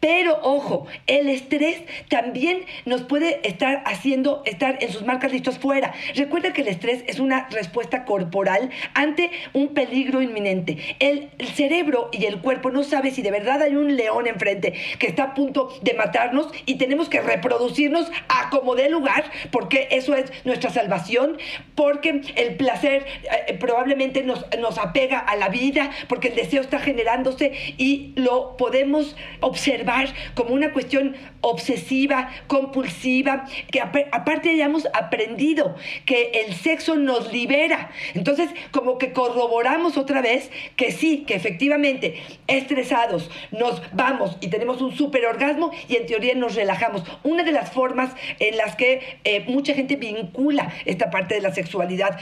Pero 0.00 0.38
ojo, 0.42 0.86
el 1.06 1.30
estrés 1.30 1.80
también 2.10 2.58
nos 2.84 3.00
puede 3.04 3.40
estar 3.48 3.82
haciendo 3.86 4.42
estar 4.44 4.76
en 4.82 4.92
sus 4.92 5.06
marcas 5.06 5.32
listos 5.32 5.58
fuera. 5.58 5.94
Recuerda 6.14 6.52
que 6.52 6.60
el 6.60 6.68
estrés 6.68 7.04
es 7.06 7.20
una 7.20 7.48
respuesta 7.48 8.04
corporal 8.04 8.68
ante 8.92 9.30
un 9.54 9.61
un 9.62 9.74
peligro 9.74 10.20
inminente. 10.20 10.78
El, 10.98 11.30
cerebro 11.54 12.08
y 12.12 12.24
el 12.24 12.40
cuerpo 12.40 12.70
no 12.70 12.82
sabe 12.82 13.10
si 13.10 13.22
de 13.22 13.30
verdad 13.30 13.62
hay 13.62 13.76
un 13.76 13.96
león 13.96 14.26
enfrente 14.26 14.74
que 14.98 15.06
está 15.06 15.24
a 15.24 15.34
punto 15.34 15.72
de 15.82 15.94
matarnos 15.94 16.48
y 16.66 16.76
tenemos 16.76 17.08
que 17.08 17.20
reproducirnos 17.20 18.10
a 18.28 18.48
como 18.50 18.74
dé 18.74 18.88
lugar, 18.88 19.24
porque 19.50 19.88
eso 19.90 20.14
es 20.14 20.32
nuestra 20.44 20.70
salvación, 20.70 21.38
porque 21.74 22.22
el 22.36 22.56
placer 22.56 23.06
eh, 23.46 23.54
probablemente 23.54 24.22
nos, 24.22 24.46
nos 24.58 24.78
apega 24.78 25.18
a 25.18 25.36
la 25.36 25.48
vida, 25.48 25.90
porque 26.08 26.28
el 26.28 26.36
deseo 26.36 26.62
está 26.62 26.78
generándose 26.78 27.52
y 27.76 28.12
lo 28.16 28.56
podemos 28.56 29.16
observar 29.40 30.08
como 30.34 30.54
una 30.54 30.72
cuestión 30.72 31.16
obsesiva, 31.40 32.30
compulsiva, 32.46 33.44
que 33.70 33.80
aparte 33.80 34.50
hayamos 34.50 34.88
aprendido 34.92 35.74
que 36.06 36.44
el 36.46 36.54
sexo 36.54 36.96
nos 36.96 37.32
libera. 37.32 37.90
Entonces, 38.14 38.50
como 38.70 38.98
que 38.98 39.12
corroboramos 39.12 39.51
corroboramos 39.52 39.98
otra 39.98 40.22
vez 40.22 40.50
que 40.76 40.92
sí, 40.92 41.24
que 41.26 41.34
efectivamente 41.34 42.14
estresados 42.46 43.30
nos 43.50 43.82
vamos 43.92 44.38
y 44.40 44.48
tenemos 44.48 44.80
un 44.80 44.96
super 44.96 45.26
orgasmo 45.26 45.72
y 45.88 45.96
en 45.96 46.06
teoría 46.06 46.34
nos 46.34 46.54
relajamos. 46.54 47.02
Una 47.22 47.42
de 47.42 47.52
las 47.52 47.70
formas 47.70 48.12
en 48.38 48.56
las 48.56 48.76
que 48.76 49.18
eh, 49.24 49.44
mucha 49.48 49.74
gente 49.74 49.96
vincula 49.96 50.72
esta 50.86 51.10
parte 51.10 51.34
de 51.34 51.42
la 51.42 51.54
sexualidad 51.54 52.18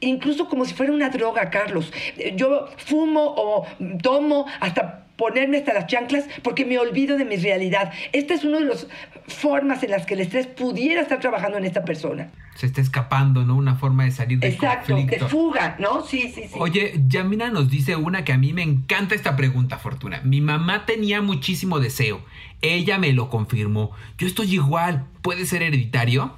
incluso 0.00 0.48
como 0.48 0.64
si 0.64 0.74
fuera 0.74 0.92
una 0.92 1.08
droga, 1.10 1.50
Carlos. 1.50 1.92
Yo 2.36 2.68
fumo 2.76 3.34
o 3.36 3.66
tomo 4.00 4.46
hasta 4.60 5.06
ponerme 5.16 5.58
hasta 5.58 5.74
las 5.74 5.88
chanclas 5.88 6.26
porque 6.44 6.64
me 6.64 6.78
olvido 6.78 7.18
de 7.18 7.24
mi 7.24 7.34
realidad. 7.34 7.92
Esta 8.12 8.34
es 8.34 8.44
una 8.44 8.60
de 8.60 8.66
las 8.66 8.86
formas 9.28 9.82
en 9.82 9.90
las 9.90 10.06
que 10.06 10.14
el 10.14 10.20
estrés 10.20 10.46
pudiera 10.46 11.00
estar 11.02 11.20
trabajando 11.20 11.58
en 11.58 11.64
esta 11.64 11.84
persona. 11.84 12.30
Se 12.54 12.66
está 12.66 12.80
escapando, 12.80 13.44
¿no? 13.44 13.54
Una 13.56 13.76
forma 13.76 14.04
de 14.04 14.10
salir 14.10 14.38
del 14.40 14.52
Exacto, 14.54 14.94
conflicto. 14.94 15.24
de 15.26 15.30
fuga, 15.30 15.76
¿no? 15.78 16.04
Sí, 16.04 16.32
sí, 16.34 16.44
sí. 16.48 16.58
Oye, 16.58 17.00
Yamina 17.06 17.50
nos 17.50 17.70
dice 17.70 17.94
una 17.96 18.24
que 18.24 18.32
a 18.32 18.38
mí 18.38 18.52
me 18.52 18.62
encanta 18.62 19.14
esta 19.14 19.36
pregunta, 19.36 19.78
Fortuna. 19.78 20.20
Mi 20.24 20.40
mamá 20.40 20.84
tenía 20.86 21.22
muchísimo 21.22 21.78
deseo. 21.78 22.20
Ella 22.60 22.98
me 22.98 23.12
lo 23.12 23.30
confirmó. 23.30 23.92
Yo 24.18 24.26
estoy 24.26 24.54
igual. 24.54 25.06
¿Puede 25.22 25.46
ser 25.46 25.62
hereditario? 25.62 26.34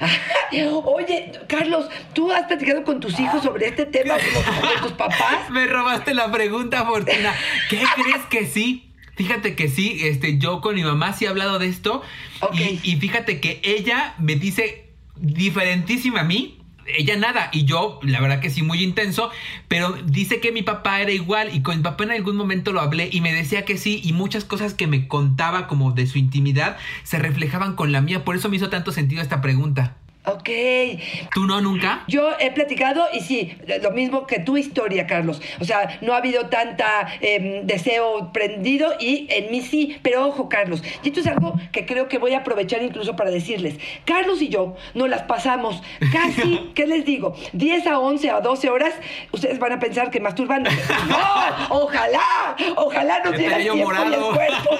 Oye, 0.84 1.32
Carlos, 1.48 1.88
¿tú 2.12 2.30
has 2.32 2.44
platicado 2.46 2.84
con 2.84 3.00
tus 3.00 3.18
hijos 3.18 3.42
sobre 3.42 3.68
este 3.68 3.86
tema 3.86 4.14
con 4.60 4.82
tus 4.82 4.92
papás? 4.92 5.50
Me 5.50 5.66
robaste 5.66 6.14
la 6.14 6.30
pregunta, 6.30 6.84
Fortuna. 6.84 7.32
¿Qué 7.68 7.82
crees 7.94 8.24
que 8.30 8.46
sí? 8.46 8.88
Fíjate 9.22 9.54
que 9.54 9.68
sí, 9.68 9.98
este, 10.02 10.38
yo 10.38 10.60
con 10.60 10.74
mi 10.74 10.82
mamá 10.82 11.12
sí 11.12 11.26
he 11.26 11.28
hablado 11.28 11.60
de 11.60 11.68
esto. 11.68 12.02
Y, 12.52 12.80
y 12.82 12.96
fíjate 12.96 13.40
que 13.40 13.60
ella 13.62 14.14
me 14.18 14.34
dice 14.34 14.90
diferentísima 15.16 16.22
a 16.22 16.24
mí 16.24 16.58
ella 16.86 17.16
nada 17.16 17.48
y 17.52 17.64
yo 17.64 18.00
la 18.02 18.20
verdad 18.20 18.40
que 18.40 18.50
sí 18.50 18.62
muy 18.62 18.82
intenso 18.82 19.30
pero 19.68 19.92
dice 20.04 20.40
que 20.40 20.50
mi 20.50 20.62
papá 20.62 21.00
era 21.00 21.12
igual 21.12 21.54
y 21.54 21.62
con 21.62 21.76
mi 21.76 21.82
papá 21.84 22.02
en 22.02 22.10
algún 22.10 22.34
momento 22.34 22.72
lo 22.72 22.80
hablé 22.80 23.08
y 23.12 23.20
me 23.20 23.32
decía 23.32 23.64
que 23.64 23.78
sí 23.78 24.00
y 24.02 24.12
muchas 24.12 24.44
cosas 24.44 24.74
que 24.74 24.88
me 24.88 25.06
contaba 25.06 25.68
como 25.68 25.92
de 25.92 26.08
su 26.08 26.18
intimidad 26.18 26.76
se 27.04 27.20
reflejaban 27.20 27.76
con 27.76 27.92
la 27.92 28.00
mía 28.00 28.24
por 28.24 28.34
eso 28.34 28.48
me 28.48 28.56
hizo 28.56 28.68
tanto 28.68 28.90
sentido 28.90 29.22
esta 29.22 29.40
pregunta 29.40 29.96
Ok. 30.24 30.48
¿Tú 31.34 31.46
no 31.46 31.60
nunca? 31.60 32.04
Yo 32.06 32.30
he 32.38 32.52
platicado 32.52 33.06
y 33.12 33.20
sí, 33.20 33.56
lo 33.82 33.90
mismo 33.90 34.24
que 34.24 34.38
tu 34.38 34.56
historia, 34.56 35.06
Carlos. 35.08 35.42
O 35.60 35.64
sea, 35.64 35.98
no 36.00 36.12
ha 36.14 36.18
habido 36.18 36.46
tanta 36.46 37.08
em, 37.20 37.66
deseo 37.66 38.32
prendido 38.32 38.94
y 39.00 39.26
en 39.30 39.50
mí 39.50 39.62
sí. 39.62 39.98
Pero 40.02 40.28
ojo, 40.28 40.48
Carlos, 40.48 40.82
y 41.02 41.08
esto 41.08 41.20
es 41.20 41.26
algo 41.26 41.58
que 41.72 41.86
creo 41.86 42.06
que 42.06 42.18
voy 42.18 42.34
a 42.34 42.38
aprovechar 42.38 42.82
incluso 42.82 43.16
para 43.16 43.30
decirles. 43.30 43.78
Carlos 44.04 44.40
y 44.42 44.48
yo 44.48 44.76
nos 44.94 45.08
las 45.08 45.22
pasamos 45.22 45.82
casi, 46.12 46.70
¿qué 46.76 46.86
les 46.86 47.04
digo? 47.04 47.34
10 47.52 47.86
a 47.88 47.98
11 47.98 48.30
a 48.30 48.40
12 48.40 48.70
horas. 48.70 48.94
Ustedes 49.32 49.58
van 49.58 49.72
a 49.72 49.80
pensar 49.80 50.12
que 50.12 50.20
masturbando. 50.20 50.70
¡No! 51.08 51.76
¡Ojalá! 51.82 52.56
¡Ojalá 52.76 53.22
no 53.24 53.32
tenga 53.32 53.58
tiempo 53.58 53.92
y 53.92 54.14
el 54.14 54.20
cuerpo! 54.20 54.78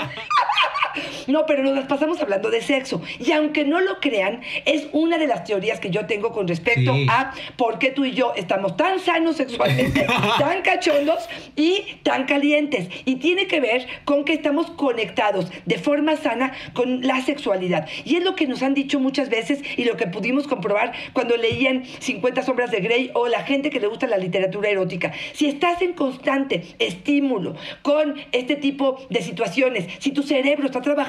No, 1.27 1.47
pero 1.47 1.63
nos 1.63 1.75
las 1.75 1.87
pasamos 1.87 2.21
hablando 2.21 2.51
de 2.51 2.61
sexo. 2.63 3.03
Y 3.19 3.33
aunque 3.33 3.65
no 3.65 3.81
lo 3.81 4.01
crean, 4.01 4.41
es 4.65 4.87
una 4.93 5.19
de 5.19 5.27
las 5.27 5.45
teorías 5.45 5.81
que 5.81 5.91
yo 5.91 6.07
tengo 6.07 6.33
con 6.33 6.49
respecto 6.49 6.95
Sí. 6.95 7.07
a 7.11 7.33
por 7.57 7.79
qué 7.79 7.91
tú 7.91 8.05
y 8.05 8.13
yo 8.13 8.33
estamos 8.37 8.77
tan 8.77 8.99
sanos 8.99 9.37
sexualmente, 9.37 10.07
tan 10.39 10.63
cachondos 10.63 11.29
y 11.57 11.83
tan 12.03 12.25
calientes. 12.25 12.89
Y 13.05 13.17
tiene 13.17 13.47
que 13.47 13.61
ver 13.61 13.87
con 14.05 14.25
que 14.25 14.33
estamos 14.33 14.71
conectados 14.71 15.51
de 15.65 15.79
forma 15.79 16.17
sana 16.17 16.53
con 16.73 17.07
la 17.07 17.21
sexualidad. 17.23 17.89
Y 18.05 18.17
es 18.17 18.25
lo 18.25 18.35
que 18.35 18.47
nos 18.47 18.63
han 18.63 18.75
dicho 18.75 19.01
muchas 19.01 19.29
veces 19.31 19.61
y 19.77 19.85
lo 19.85 19.97
que 19.97 20.07
pudimos 20.07 20.47
comprobar 20.47 20.93
cuando 21.13 21.37
leían 21.37 21.85
50 22.01 22.43
sombras 22.43 22.71
de 22.71 22.81
Grey 22.81 23.11
o 23.15 23.29
la 23.29 23.43
gente 23.43 23.71
que 23.71 23.81
le 23.81 23.87
gusta 23.87 24.07
la 24.07 24.17
literatura 24.19 24.69
erótica. 24.71 25.13
Si 25.35 25.47
estás 25.47 25.83
en 25.83 25.93
constante 25.93 26.63
estímulo 26.79 27.55
con 27.83 28.15
este 28.33 28.57
tipo 28.57 28.99
de 29.11 29.23
situaciones, 29.23 29.87
si 29.99 30.11
tu 30.13 30.23
cerebro 30.23 30.67
está 30.67 30.81
trabajando 30.81 31.03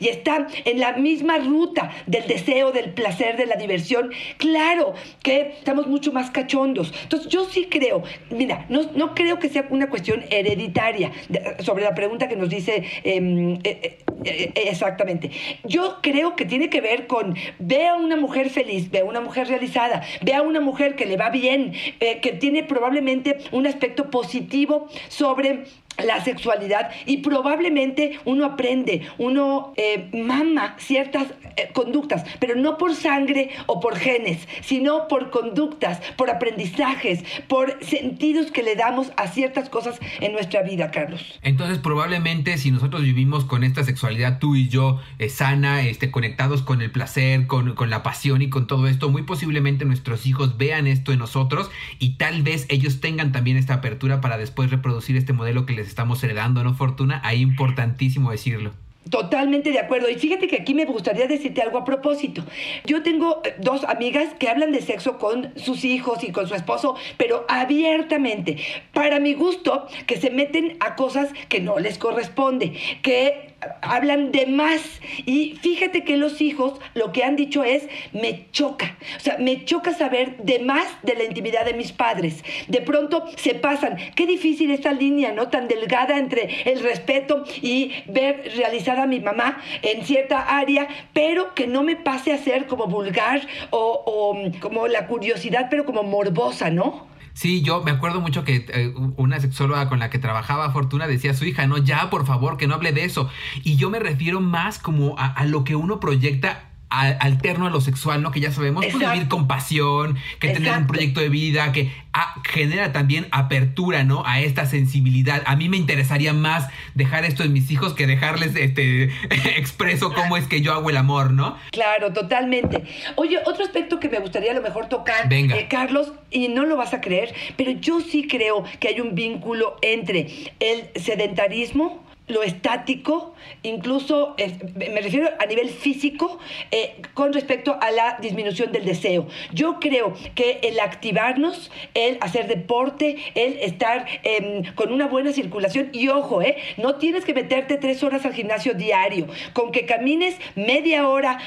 y 0.00 0.08
está 0.08 0.46
en 0.64 0.80
la 0.80 0.92
misma 0.94 1.38
ruta 1.38 1.90
del 2.06 2.26
deseo, 2.26 2.72
del 2.72 2.92
placer, 2.92 3.36
de 3.36 3.46
la 3.46 3.56
diversión, 3.56 4.10
claro 4.38 4.94
que 5.22 5.54
estamos 5.58 5.86
mucho 5.86 6.12
más 6.12 6.30
cachondos. 6.30 6.92
Entonces 7.02 7.28
yo 7.28 7.44
sí 7.44 7.66
creo, 7.70 8.02
mira, 8.30 8.66
no, 8.68 8.82
no 8.94 9.14
creo 9.14 9.38
que 9.38 9.48
sea 9.48 9.66
una 9.70 9.90
cuestión 9.90 10.24
hereditaria 10.30 11.12
sobre 11.60 11.84
la 11.84 11.94
pregunta 11.94 12.28
que 12.28 12.36
nos 12.36 12.48
dice 12.48 12.84
em, 13.04 13.54
eh, 13.54 13.60
eh, 13.64 13.98
eh, 14.24 14.52
exactamente. 14.54 15.30
Yo 15.64 15.98
creo 16.00 16.36
que 16.36 16.44
tiene 16.44 16.70
que 16.70 16.80
ver 16.80 17.06
con 17.06 17.36
ve 17.58 17.88
a 17.88 17.94
una 17.94 18.16
mujer 18.16 18.50
feliz, 18.50 18.90
ve 18.90 19.00
a 19.00 19.04
una 19.04 19.20
mujer 19.20 19.48
realizada, 19.48 20.02
ve 20.22 20.34
a 20.34 20.42
una 20.42 20.60
mujer 20.60 20.96
que 20.96 21.06
le 21.06 21.16
va 21.16 21.30
bien, 21.30 21.72
que 22.00 22.32
tiene 22.32 22.62
probablemente 22.62 23.38
un 23.52 23.66
aspecto 23.66 24.10
positivo 24.10 24.88
sobre 25.08 25.64
la 26.02 26.22
sexualidad 26.24 26.90
y 27.06 27.18
probablemente 27.18 28.18
uno 28.24 28.44
aprende, 28.44 29.02
uno 29.18 29.72
eh, 29.76 30.10
mama 30.12 30.76
ciertas 30.78 31.28
eh, 31.56 31.70
conductas, 31.72 32.24
pero 32.40 32.56
no 32.56 32.78
por 32.78 32.94
sangre 32.94 33.50
o 33.66 33.80
por 33.80 33.96
genes, 33.96 34.48
sino 34.62 35.06
por 35.08 35.30
conductas, 35.30 36.00
por 36.16 36.30
aprendizajes, 36.30 37.24
por 37.48 37.78
sentidos 37.84 38.50
que 38.50 38.62
le 38.62 38.74
damos 38.74 39.12
a 39.16 39.28
ciertas 39.28 39.68
cosas 39.68 40.00
en 40.20 40.32
nuestra 40.32 40.62
vida, 40.62 40.90
Carlos. 40.90 41.38
Entonces, 41.42 41.78
probablemente 41.78 42.58
si 42.58 42.70
nosotros 42.70 43.02
vivimos 43.02 43.44
con 43.44 43.62
esta 43.62 43.84
sexualidad, 43.84 44.38
tú 44.38 44.56
y 44.56 44.68
yo, 44.68 45.00
eh, 45.18 45.28
sana, 45.28 45.82
este, 45.82 46.10
conectados 46.10 46.62
con 46.62 46.82
el 46.82 46.90
placer, 46.90 47.46
con, 47.46 47.74
con 47.74 47.90
la 47.90 48.02
pasión 48.02 48.42
y 48.42 48.48
con 48.48 48.66
todo 48.66 48.88
esto, 48.88 49.08
muy 49.08 49.22
posiblemente 49.22 49.84
nuestros 49.84 50.26
hijos 50.26 50.56
vean 50.58 50.86
esto 50.86 51.12
en 51.12 51.20
nosotros 51.20 51.70
y 51.98 52.16
tal 52.16 52.42
vez 52.42 52.66
ellos 52.68 53.00
tengan 53.00 53.32
también 53.32 53.56
esta 53.56 53.74
apertura 53.74 54.20
para 54.20 54.38
después 54.38 54.70
reproducir 54.70 55.16
este 55.16 55.32
modelo 55.32 55.66
que 55.66 55.74
les 55.74 55.83
estamos 55.86 56.22
heredando, 56.24 56.64
¿no, 56.64 56.74
Fortuna? 56.74 57.20
Ahí 57.24 57.40
importantísimo 57.40 58.30
decirlo. 58.30 58.72
Totalmente 59.10 59.70
de 59.70 59.78
acuerdo. 59.78 60.08
Y 60.08 60.14
fíjate 60.14 60.48
que 60.48 60.56
aquí 60.56 60.72
me 60.72 60.86
gustaría 60.86 61.26
decirte 61.26 61.60
algo 61.60 61.78
a 61.78 61.84
propósito. 61.84 62.42
Yo 62.86 63.02
tengo 63.02 63.42
eh, 63.44 63.54
dos 63.58 63.84
amigas 63.84 64.32
que 64.38 64.48
hablan 64.48 64.72
de 64.72 64.80
sexo 64.80 65.18
con 65.18 65.52
sus 65.56 65.84
hijos 65.84 66.24
y 66.24 66.32
con 66.32 66.48
su 66.48 66.54
esposo, 66.54 66.96
pero 67.18 67.44
abiertamente. 67.48 68.56
Para 68.94 69.20
mi 69.20 69.34
gusto, 69.34 69.86
que 70.06 70.16
se 70.16 70.30
meten 70.30 70.78
a 70.80 70.96
cosas 70.96 71.28
que 71.50 71.60
no 71.60 71.78
les 71.78 71.98
corresponde, 71.98 72.72
que 73.02 73.54
hablan 73.82 74.32
de 74.32 74.46
más. 74.46 74.80
Y 75.26 75.56
fíjate 75.60 76.04
que 76.04 76.16
los 76.16 76.40
hijos 76.40 76.80
lo 76.94 77.12
que 77.12 77.24
han 77.24 77.36
dicho 77.36 77.64
es, 77.64 77.88
me 78.12 78.46
choca. 78.52 78.96
O 79.16 79.20
sea, 79.20 79.38
me 79.38 79.64
choca 79.64 79.92
saber 79.92 80.36
de 80.38 80.58
más 80.60 80.86
de 81.02 81.14
la 81.14 81.24
intimidad 81.24 81.64
de 81.64 81.74
mis 81.74 81.92
padres. 81.92 82.44
De 82.68 82.80
pronto 82.80 83.24
se 83.36 83.54
pasan. 83.54 83.96
Qué 84.14 84.26
difícil 84.26 84.70
esta 84.70 84.92
línea, 84.92 85.32
¿no? 85.32 85.48
Tan 85.48 85.68
delgada 85.68 86.18
entre 86.18 86.70
el 86.70 86.80
respeto 86.80 87.44
y 87.62 87.92
ver 88.06 88.52
realizada 88.56 89.04
a 89.04 89.06
mi 89.06 89.20
mamá 89.20 89.60
en 89.82 90.04
cierta 90.04 90.58
área, 90.58 90.88
pero 91.12 91.54
que 91.54 91.66
no 91.66 91.82
me 91.82 91.96
pase 91.96 92.32
a 92.32 92.38
ser 92.38 92.66
como 92.66 92.86
vulgar 92.86 93.46
o, 93.70 94.02
o 94.06 94.60
como 94.60 94.88
la 94.88 95.06
curiosidad, 95.06 95.68
pero 95.70 95.84
como 95.84 96.02
morbosa, 96.02 96.70
¿no? 96.70 97.13
Sí, 97.34 97.62
yo 97.62 97.82
me 97.82 97.90
acuerdo 97.90 98.20
mucho 98.20 98.44
que 98.44 98.64
eh, 98.68 98.94
una 99.16 99.40
sexóloga 99.40 99.88
con 99.88 99.98
la 99.98 100.08
que 100.08 100.18
trabajaba 100.18 100.70
Fortuna 100.70 101.08
decía 101.08 101.32
a 101.32 101.34
su 101.34 101.44
hija, 101.44 101.66
no, 101.66 101.78
ya, 101.78 102.08
por 102.08 102.24
favor, 102.24 102.56
que 102.56 102.68
no 102.68 102.74
hable 102.74 102.92
de 102.92 103.04
eso. 103.04 103.28
Y 103.64 103.76
yo 103.76 103.90
me 103.90 103.98
refiero 103.98 104.40
más 104.40 104.78
como 104.78 105.18
a, 105.18 105.26
a 105.26 105.44
lo 105.44 105.64
que 105.64 105.74
uno 105.74 105.98
proyecta 105.98 106.70
alterno 106.88 107.66
a 107.66 107.70
lo 107.70 107.80
sexual, 107.80 108.22
¿no? 108.22 108.30
Que 108.30 108.40
ya 108.40 108.52
sabemos, 108.52 108.84
pues 108.86 108.98
vivir 108.98 109.28
con 109.28 109.48
pasión, 109.48 110.16
que 110.38 110.50
tener 110.50 110.76
un 110.78 110.86
proyecto 110.86 111.20
de 111.20 111.28
vida, 111.28 111.72
que 111.72 111.92
ah, 112.12 112.34
genera 112.44 112.92
también 112.92 113.26
apertura, 113.32 114.04
¿no? 114.04 114.24
A 114.26 114.40
esta 114.40 114.66
sensibilidad. 114.66 115.42
A 115.46 115.56
mí 115.56 115.68
me 115.68 115.76
interesaría 115.76 116.32
más 116.32 116.68
dejar 116.94 117.24
esto 117.24 117.42
en 117.42 117.52
mis 117.52 117.70
hijos 117.70 117.94
que 117.94 118.06
dejarles 118.06 118.54
este 118.54 119.04
expreso 119.56 120.12
cómo 120.12 120.36
es 120.36 120.46
que 120.46 120.60
yo 120.60 120.72
hago 120.72 120.90
el 120.90 120.96
amor, 120.96 121.32
¿no? 121.32 121.56
Claro, 121.72 122.12
totalmente. 122.12 122.84
Oye, 123.16 123.38
otro 123.44 123.64
aspecto 123.64 123.98
que 123.98 124.08
me 124.08 124.18
gustaría 124.20 124.52
a 124.52 124.54
lo 124.54 124.62
mejor 124.62 124.88
tocar, 124.88 125.28
Venga. 125.28 125.56
eh, 125.56 125.66
Carlos, 125.68 126.12
y 126.30 126.48
no 126.48 126.64
lo 126.64 126.76
vas 126.76 126.94
a 126.94 127.00
creer, 127.00 127.34
pero 127.56 127.72
yo 127.72 128.00
sí 128.00 128.26
creo 128.28 128.64
que 128.78 128.88
hay 128.88 129.00
un 129.00 129.14
vínculo 129.14 129.76
entre 129.82 130.52
el 130.60 130.90
sedentarismo, 131.00 132.03
lo 132.26 132.42
estático, 132.42 133.34
incluso 133.62 134.34
eh, 134.38 134.56
me 134.74 135.00
refiero 135.00 135.28
a 135.38 135.46
nivel 135.46 135.68
físico, 135.68 136.38
eh, 136.70 136.96
con 137.14 137.32
respecto 137.32 137.76
a 137.80 137.90
la 137.90 138.18
disminución 138.20 138.72
del 138.72 138.84
deseo. 138.84 139.26
Yo 139.52 139.78
creo 139.80 140.14
que 140.34 140.60
el 140.62 140.80
activarnos, 140.80 141.70
el 141.94 142.18
hacer 142.20 142.46
deporte, 142.46 143.16
el 143.34 143.58
estar 143.60 144.06
em, 144.22 144.64
con 144.74 144.92
una 144.92 145.06
buena 145.06 145.32
circulación, 145.32 145.90
y 145.92 146.08
ojo, 146.08 146.40
eh, 146.42 146.56
no 146.76 146.96
tienes 146.96 147.24
que 147.24 147.34
meterte 147.34 147.76
tres 147.76 148.02
horas 148.02 148.24
al 148.24 148.32
gimnasio 148.32 148.74
diario, 148.74 149.26
con 149.52 149.70
que 149.70 149.84
camines 149.84 150.36
media 150.54 151.08
hora 151.08 151.38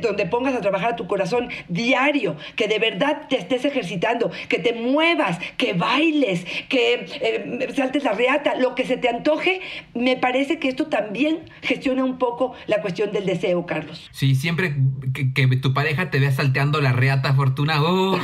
donde 0.00 0.26
pongas 0.26 0.54
a 0.54 0.60
trabajar 0.60 0.92
a 0.92 0.96
tu 0.96 1.06
corazón 1.06 1.48
diario, 1.68 2.36
que 2.56 2.68
de 2.68 2.78
verdad 2.78 3.22
te 3.28 3.36
estés 3.36 3.64
ejercitando, 3.64 4.30
que 4.48 4.58
te 4.58 4.72
muevas, 4.72 5.38
que 5.56 5.72
bailes, 5.72 6.44
que 6.68 7.06
eh, 7.20 7.68
saltes 7.74 8.04
la 8.04 8.12
reata, 8.12 8.54
lo 8.54 8.74
que 8.74 8.84
se 8.84 8.96
te 8.96 9.08
antoje, 9.08 9.60
me 9.94 10.16
parece 10.20 10.58
que 10.58 10.68
esto 10.68 10.86
también 10.86 11.50
gestiona 11.62 12.04
un 12.04 12.18
poco 12.18 12.54
la 12.66 12.80
cuestión 12.80 13.12
del 13.12 13.26
deseo, 13.26 13.66
Carlos. 13.66 14.08
Sí, 14.12 14.34
siempre 14.34 14.76
que, 15.14 15.32
que 15.32 15.46
tu 15.56 15.74
pareja 15.74 16.10
te 16.10 16.18
vea 16.18 16.32
salteando 16.32 16.80
la 16.80 16.92
reata 16.92 17.34
fortuna, 17.34 17.82
¡uh! 17.82 18.18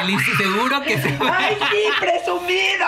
Delicioso, 0.00 0.42
seguro 0.42 0.82
que 0.82 0.98
se. 0.98 1.08
¡Ay, 1.20 1.56
sí, 1.58 1.76
presumido! 2.00 2.84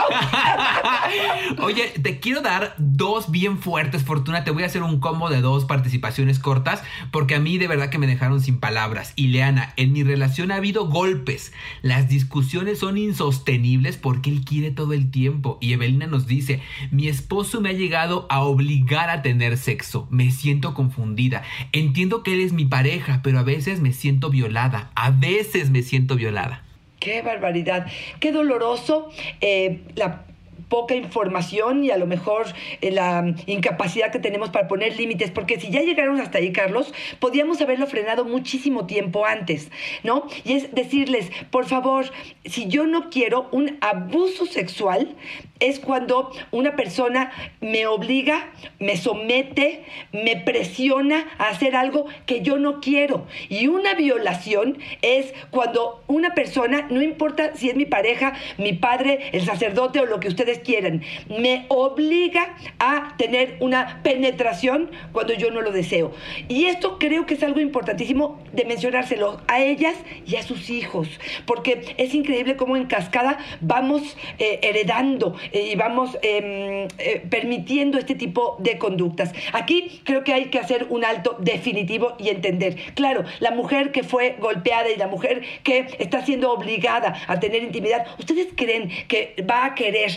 Oye, 1.63 1.93
te 2.03 2.21
quiero 2.21 2.43
dar 2.43 2.75
dos 2.79 3.31
bien 3.31 3.59
fuertes, 3.59 4.05
Fortuna. 4.05 4.45
Te 4.45 4.51
voy 4.51 4.63
a 4.63 4.67
hacer 4.67 4.83
un 4.83 5.01
combo 5.01 5.29
de 5.29 5.41
dos 5.41 5.65
participaciones 5.65 6.39
cortas 6.39 6.83
porque 7.11 7.35
a 7.35 7.41
mí 7.41 7.59
de 7.59 7.69
verdad 7.69 7.91
que 7.91 7.99
me 7.99 8.07
dejaron 8.07 8.41
sin 8.41 8.61
palabras. 8.61 9.13
Y 9.17 9.29
Leana, 9.29 9.73
en 9.77 9.93
mi 9.93 10.03
relación 10.03 10.53
ha 10.53 10.57
habido 10.57 10.87
golpes. 10.87 11.53
Las 11.83 12.09
discusiones 12.09 12.79
son 12.79 12.99
insostenibles 12.99 13.97
porque 13.97 14.31
él 14.31 14.45
quiere 14.45 14.71
todo 14.71 14.93
el 14.93 15.11
tiempo. 15.11 15.59
Y 15.61 15.73
Evelina 15.73 16.07
nos 16.07 16.27
dice, 16.27 16.63
mi 16.91 17.09
esposo 17.09 17.61
me 17.61 17.71
ha 17.71 17.73
llegado 17.73 18.26
a 18.29 18.43
obligar 18.43 19.11
a 19.11 19.23
tener 19.23 19.57
sexo. 19.57 20.07
Me 20.11 20.31
siento 20.31 20.75
confundida. 20.75 21.43
Entiendo 21.73 22.23
que 22.23 22.35
él 22.35 22.41
es 22.41 22.53
mi 22.53 22.65
pareja, 22.65 23.21
pero 23.23 23.39
a 23.39 23.43
veces 23.43 23.81
me 23.81 23.93
siento 23.93 24.31
violada. 24.31 24.91
A 24.95 25.11
veces 25.11 25.71
me 25.71 25.83
siento 25.83 26.17
violada. 26.17 26.63
Qué 27.01 27.23
barbaridad, 27.23 27.87
qué 28.21 28.33
doloroso 28.33 29.11
eh, 29.41 29.83
la 29.95 30.25
poca 30.69 30.95
información 30.95 31.85
y 31.85 31.91
a 31.91 31.97
lo 31.97 32.07
mejor 32.07 32.47
eh, 32.81 32.91
la 32.91 33.35
incapacidad 33.47 34.11
que 34.11 34.19
tenemos 34.19 34.51
para 34.51 34.69
poner 34.69 34.97
límites, 34.97 35.31
porque 35.31 35.61
si 35.61 35.71
ya 35.71 35.81
llegaron 35.83 36.21
hasta 36.21 36.39
ahí, 36.39 36.53
Carlos, 36.53 36.93
podíamos 37.21 37.61
haberlo 37.61 37.87
frenado 37.87 38.25
muchísimo 38.25 38.87
tiempo 38.87 39.27
antes, 39.27 39.71
¿no? 40.03 40.27
Y 40.45 40.55
es 40.55 40.75
decirles, 40.75 41.31
por 41.51 41.67
favor, 41.67 42.07
si 42.45 42.67
yo 42.67 42.87
no 42.87 43.11
quiero 43.11 43.49
un 43.53 43.79
abuso 43.81 44.47
sexual, 44.47 45.15
es 45.61 45.81
cuando 45.81 46.31
una 46.51 46.77
persona 46.77 47.31
me 47.61 47.87
obliga, 47.87 48.51
me 48.79 48.97
somete, 48.97 49.85
me 50.13 50.37
presiona 50.37 51.27
a 51.39 51.49
hacer 51.49 51.77
algo 51.77 52.07
que 52.27 52.43
yo 52.43 52.59
no 52.59 52.81
quiero. 52.81 53.27
Y 53.49 53.69
una 53.69 53.95
violación 53.95 54.79
es 55.03 55.33
cuando 55.51 56.03
una 56.07 56.35
persona, 56.35 56.87
no 56.91 57.03
importa 57.03 57.55
si 57.55 57.71
es 57.71 57.77
mi 57.77 57.87
pareja, 57.87 58.35
mi 58.59 58.73
padre, 58.73 59.31
el 59.33 59.45
sacerdote 59.45 60.01
o 60.01 60.07
lo 60.07 60.21
que 60.21 60.29
ustedes 60.29 60.59
quieran, 60.61 61.03
me 61.29 61.67
obliga 61.69 62.57
a 62.79 63.15
tener 63.17 63.57
una 63.61 64.01
penetración 64.03 64.91
cuando 65.13 65.35
yo 65.35 65.51
no 65.51 65.61
lo 65.61 65.73
deseo. 65.73 66.13
Y 66.49 66.67
esto 66.67 66.99
creo 66.99 67.27
que 67.27 67.35
es 67.35 67.43
algo 67.43 67.61
importantísimo 67.61 68.41
de 68.53 68.65
mencionárselo 68.65 69.41
a 69.49 69.61
ellas 69.61 69.97
y 70.27 70.37
a 70.37 70.43
sus 70.43 70.71
hijos, 70.71 71.09
porque 71.47 71.95
es 71.97 72.15
increíble 72.15 72.57
cómo 72.57 72.77
en 72.77 72.87
cascada 72.87 73.39
vamos 73.61 74.17
eh, 74.39 74.61
heredando 74.63 75.37
y 75.53 75.75
vamos 75.77 76.19
eh, 76.23 76.89
eh, 76.99 77.23
permitiendo 77.29 77.99
este 77.99 78.15
tipo 78.15 78.57
de 78.59 78.79
conductas. 78.79 79.33
Aquí 79.53 80.01
creo 80.05 80.25
que 80.25 80.33
hay 80.33 80.47
que 80.47 80.59
hacer 80.59 80.87
un 80.91 81.05
alto 81.05 81.37
definitivo 81.39 82.15
y 82.19 82.29
entender. 82.29 82.77
Claro, 82.95 83.25
la 83.41 83.51
mujer 83.51 83.93
que 83.93 84.03
fue 84.03 84.37
golpeada 84.39 84.91
y 84.91 84.97
la 84.97 85.07
mujer 85.07 85.43
que 85.63 85.87
está 85.99 86.25
siendo 86.25 86.53
obligada 86.53 87.17
a 87.27 87.41
tener 87.41 87.63
intimidad, 87.63 88.07
¿ustedes 88.19 88.49
creen 88.57 88.91
que 89.09 89.35
va 89.49 89.67
a 89.67 89.75
querer, 89.75 90.11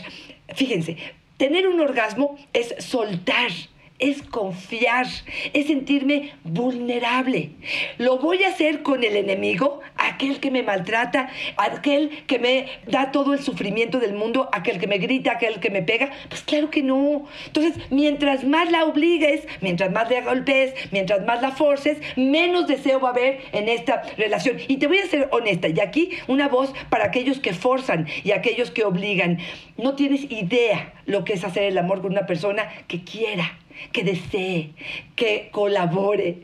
fíjense, 0.53 0.97
tener 1.37 1.67
un 1.67 1.79
orgasmo 1.79 2.37
es 2.53 2.75
soltar 2.79 3.49
es 3.99 4.23
confiar, 4.23 5.05
es 5.53 5.67
sentirme 5.67 6.33
vulnerable. 6.43 7.51
Lo 7.97 8.17
voy 8.17 8.43
a 8.43 8.49
hacer 8.49 8.81
con 8.81 9.03
el 9.03 9.15
enemigo, 9.15 9.81
aquel 9.97 10.39
que 10.39 10.51
me 10.51 10.63
maltrata, 10.63 11.29
aquel 11.57 12.09
que 12.25 12.39
me 12.39 12.65
da 12.87 13.11
todo 13.11 13.33
el 13.33 13.39
sufrimiento 13.39 13.99
del 13.99 14.13
mundo, 14.13 14.49
aquel 14.53 14.79
que 14.79 14.87
me 14.87 14.97
grita, 14.97 15.33
aquel 15.33 15.59
que 15.59 15.69
me 15.69 15.83
pega. 15.83 16.11
Pues 16.29 16.41
claro 16.41 16.69
que 16.69 16.81
no. 16.81 17.27
Entonces, 17.45 17.83
mientras 17.89 18.43
más 18.43 18.71
la 18.71 18.85
obligues, 18.85 19.47
mientras 19.61 19.91
más 19.91 20.09
la 20.09 20.21
golpees, 20.21 20.73
mientras 20.91 21.25
más 21.25 21.41
la 21.41 21.51
forces, 21.51 21.97
menos 22.15 22.67
deseo 22.67 22.99
va 22.99 23.09
a 23.09 23.11
haber 23.11 23.41
en 23.51 23.69
esta 23.69 24.01
relación. 24.17 24.57
Y 24.67 24.77
te 24.77 24.87
voy 24.87 24.99
a 24.99 25.07
ser 25.07 25.27
honesta, 25.31 25.67
y 25.67 25.79
aquí 25.79 26.11
una 26.27 26.47
voz 26.47 26.73
para 26.89 27.05
aquellos 27.05 27.39
que 27.39 27.53
forzan 27.53 28.07
y 28.23 28.31
aquellos 28.31 28.71
que 28.71 28.85
obligan. 28.85 29.39
No 29.77 29.95
tienes 29.95 30.29
idea 30.31 30.93
lo 31.05 31.23
que 31.23 31.33
es 31.33 31.43
hacer 31.43 31.63
el 31.63 31.77
amor 31.77 32.01
con 32.01 32.11
una 32.11 32.25
persona 32.25 32.69
que 32.87 33.03
quiera, 33.03 33.57
que 33.91 34.03
desee, 34.03 34.71
que 35.15 35.49
colabore, 35.51 36.37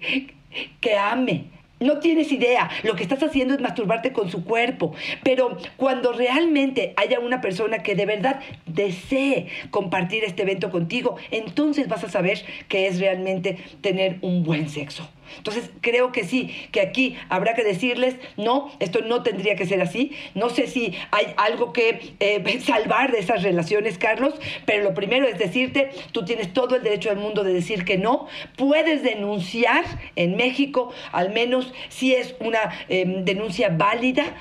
que 0.79 0.97
ame. 0.97 1.45
No 1.79 1.99
tienes 1.99 2.31
idea, 2.31 2.69
lo 2.83 2.95
que 2.95 3.03
estás 3.03 3.21
haciendo 3.21 3.53
es 3.53 3.59
masturbarte 3.59 4.13
con 4.13 4.31
su 4.31 4.45
cuerpo, 4.45 4.93
pero 5.23 5.57
cuando 5.75 6.13
realmente 6.13 6.93
haya 6.95 7.19
una 7.19 7.41
persona 7.41 7.79
que 7.79 7.95
de 7.95 8.05
verdad 8.05 8.39
desee 8.65 9.47
compartir 9.71 10.23
este 10.23 10.43
evento 10.43 10.71
contigo, 10.71 11.17
entonces 11.31 11.89
vas 11.89 12.05
a 12.05 12.09
saber 12.09 12.45
que 12.69 12.87
es 12.87 12.99
realmente 13.01 13.57
tener 13.81 14.19
un 14.21 14.43
buen 14.43 14.69
sexo. 14.69 15.09
Entonces 15.37 15.69
creo 15.81 16.11
que 16.11 16.23
sí, 16.23 16.53
que 16.71 16.81
aquí 16.81 17.17
habrá 17.29 17.53
que 17.53 17.63
decirles, 17.63 18.15
no, 18.37 18.71
esto 18.79 19.01
no 19.01 19.23
tendría 19.23 19.55
que 19.55 19.65
ser 19.65 19.81
así. 19.81 20.11
No 20.33 20.49
sé 20.49 20.67
si 20.67 20.93
hay 21.11 21.33
algo 21.37 21.73
que 21.73 22.13
eh, 22.19 22.59
salvar 22.65 23.11
de 23.11 23.19
esas 23.19 23.43
relaciones, 23.43 23.97
Carlos, 23.97 24.33
pero 24.65 24.83
lo 24.83 24.93
primero 24.93 25.27
es 25.27 25.37
decirte, 25.37 25.89
tú 26.11 26.25
tienes 26.25 26.53
todo 26.53 26.75
el 26.75 26.83
derecho 26.83 27.09
del 27.09 27.19
mundo 27.19 27.43
de 27.43 27.53
decir 27.53 27.85
que 27.85 27.97
no. 27.97 28.27
Puedes 28.57 29.03
denunciar 29.03 29.85
en 30.15 30.35
México, 30.35 30.93
al 31.11 31.31
menos 31.31 31.73
si 31.89 32.13
es 32.13 32.35
una 32.39 32.59
em, 32.89 33.25
denuncia 33.25 33.69
válida, 33.69 34.35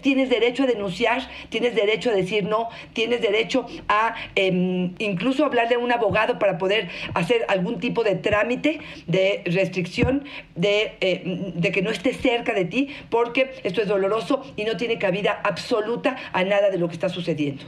tienes 0.00 0.30
derecho 0.30 0.64
a 0.64 0.66
denunciar, 0.66 1.28
tienes 1.48 1.74
derecho 1.74 2.10
a 2.10 2.14
decir 2.14 2.44
no, 2.44 2.68
tienes 2.92 3.20
derecho 3.20 3.66
a 3.88 4.14
em, 4.34 4.94
incluso 4.98 5.44
hablarle 5.44 5.76
a 5.76 5.78
un 5.78 5.92
abogado 5.92 6.38
para 6.38 6.58
poder 6.58 6.88
hacer 7.14 7.44
algún 7.48 7.78
tipo 7.80 8.04
de 8.04 8.14
trámite 8.16 8.80
de 9.06 9.42
restricción 9.46 10.13
eh, 10.56 11.52
de, 11.54 11.72
que 11.72 11.82
no 11.82 11.90
esté 11.90 12.14
cerca 12.14 12.52
de 12.52 12.64
ti, 12.64 12.88
porque 13.10 13.54
esto 13.64 13.82
es 13.82 13.88
doloroso 13.88 14.42
y 14.56 14.64
no 14.64 14.76
tiene 14.76 14.98
cabida 14.98 15.40
absoluta 15.44 16.16
a 16.32 16.44
nada 16.44 16.70
de 16.70 16.78
lo 16.78 16.88
que 16.88 16.94
está 16.94 17.08
sucediendo. 17.08 17.64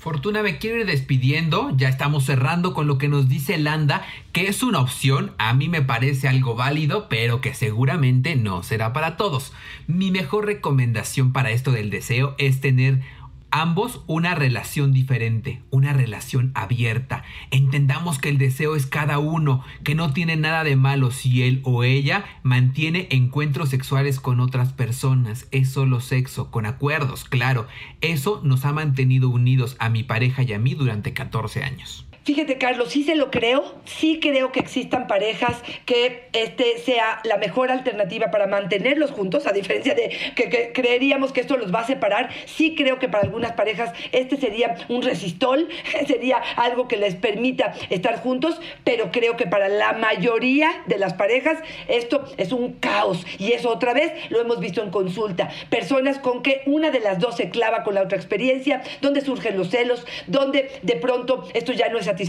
Fortuna, 0.00 0.42
me 0.42 0.56
quiero 0.56 0.80
ir 0.80 0.86
despidiendo. 0.86 1.72
Ya 1.76 1.90
estamos 1.90 2.24
cerrando 2.24 2.72
con 2.72 2.86
lo 2.86 2.96
que 2.96 3.08
nos 3.08 3.28
dice 3.28 3.58
Landa, 3.58 4.02
que 4.32 4.48
es 4.48 4.62
una 4.62 4.80
opción. 4.80 5.32
A 5.36 5.52
mí 5.52 5.68
me 5.68 5.82
parece 5.82 6.26
algo 6.26 6.54
válido, 6.54 7.06
pero 7.10 7.42
que 7.42 7.52
seguramente 7.52 8.34
no 8.34 8.62
será 8.62 8.94
para 8.94 9.18
todos. 9.18 9.52
Mi 9.86 10.10
mejor 10.10 10.46
recomendación 10.46 11.34
para 11.34 11.50
esto 11.50 11.70
del 11.70 11.90
deseo 11.90 12.34
es 12.38 12.62
tener 12.62 13.02
ambos 13.50 14.02
una 14.06 14.34
relación 14.34 14.92
diferente, 14.92 15.62
una 15.70 15.92
relación 15.92 16.52
abierta. 16.54 17.24
Entendamos 17.50 18.18
que 18.18 18.28
el 18.28 18.38
deseo 18.38 18.76
es 18.76 18.86
cada 18.86 19.18
uno, 19.18 19.64
que 19.84 19.94
no 19.94 20.12
tiene 20.12 20.36
nada 20.36 20.64
de 20.64 20.76
malo 20.76 21.10
si 21.10 21.42
él 21.42 21.60
o 21.64 21.84
ella 21.84 22.24
mantiene 22.42 23.08
encuentros 23.10 23.70
sexuales 23.70 24.20
con 24.20 24.40
otras 24.40 24.72
personas. 24.72 25.46
Es 25.50 25.70
solo 25.70 26.00
sexo, 26.00 26.50
con 26.50 26.66
acuerdos, 26.66 27.24
claro. 27.24 27.66
Eso 28.00 28.40
nos 28.44 28.64
ha 28.64 28.72
mantenido 28.72 29.28
unidos 29.28 29.76
a 29.78 29.88
mi 29.88 30.02
pareja 30.02 30.42
y 30.42 30.52
a 30.52 30.58
mí 30.58 30.74
durante 30.74 31.12
14 31.12 31.64
años. 31.64 32.09
Fíjate, 32.30 32.58
Carlos, 32.58 32.90
sí 32.90 33.02
se 33.02 33.16
lo 33.16 33.32
creo, 33.32 33.74
sí 33.86 34.20
creo 34.20 34.52
que 34.52 34.60
existan 34.60 35.08
parejas 35.08 35.60
que 35.84 36.28
este 36.32 36.78
sea 36.78 37.20
la 37.24 37.38
mejor 37.38 37.72
alternativa 37.72 38.30
para 38.30 38.46
mantenerlos 38.46 39.10
juntos, 39.10 39.48
a 39.48 39.52
diferencia 39.52 39.96
de 39.96 40.16
que, 40.36 40.70
creeríamos 40.72 41.32
que 41.32 41.40
esto 41.40 41.56
los 41.56 41.74
va 41.74 41.80
a 41.80 41.86
separar. 41.88 42.30
Sí 42.46 42.76
creo 42.76 43.00
que 43.00 43.08
para 43.08 43.24
algunas 43.24 43.50
parejas 43.54 43.92
este 44.12 44.36
sería 44.36 44.76
un 44.88 45.02
resistol, 45.02 45.68
sería 46.06 46.36
algo 46.54 46.86
que 46.86 46.98
les 46.98 47.16
permita 47.16 47.74
estar 47.90 48.20
juntos, 48.20 48.60
pero 48.84 49.10
creo 49.10 49.36
que 49.36 49.48
para 49.48 49.68
la 49.68 49.94
mayoría 49.94 50.84
de 50.86 50.98
las 50.98 51.14
parejas 51.14 51.58
esto 51.88 52.26
es 52.36 52.52
un 52.52 52.74
caos. 52.74 53.26
Y 53.40 53.54
eso 53.54 53.70
otra 53.70 53.92
vez 53.92 54.12
lo 54.30 54.40
hemos 54.40 54.60
visto 54.60 54.84
en 54.84 54.90
consulta. 54.90 55.50
Personas 55.68 56.20
con 56.20 56.44
que 56.44 56.62
una 56.66 56.92
de 56.92 57.00
las 57.00 57.18
dos 57.18 57.36
se 57.36 57.50
clava 57.50 57.82
con 57.82 57.96
la 57.96 58.02
otra 58.02 58.16
experiencia, 58.16 58.82
donde 59.00 59.20
surgen 59.20 59.58
los 59.58 59.70
celos, 59.70 60.06
donde 60.28 60.70
de 60.82 60.94
pronto 60.94 61.48
esto 61.54 61.72
ya 61.72 61.88
no 61.88 61.98
es 61.98 62.04
satisfactorio, 62.04 62.19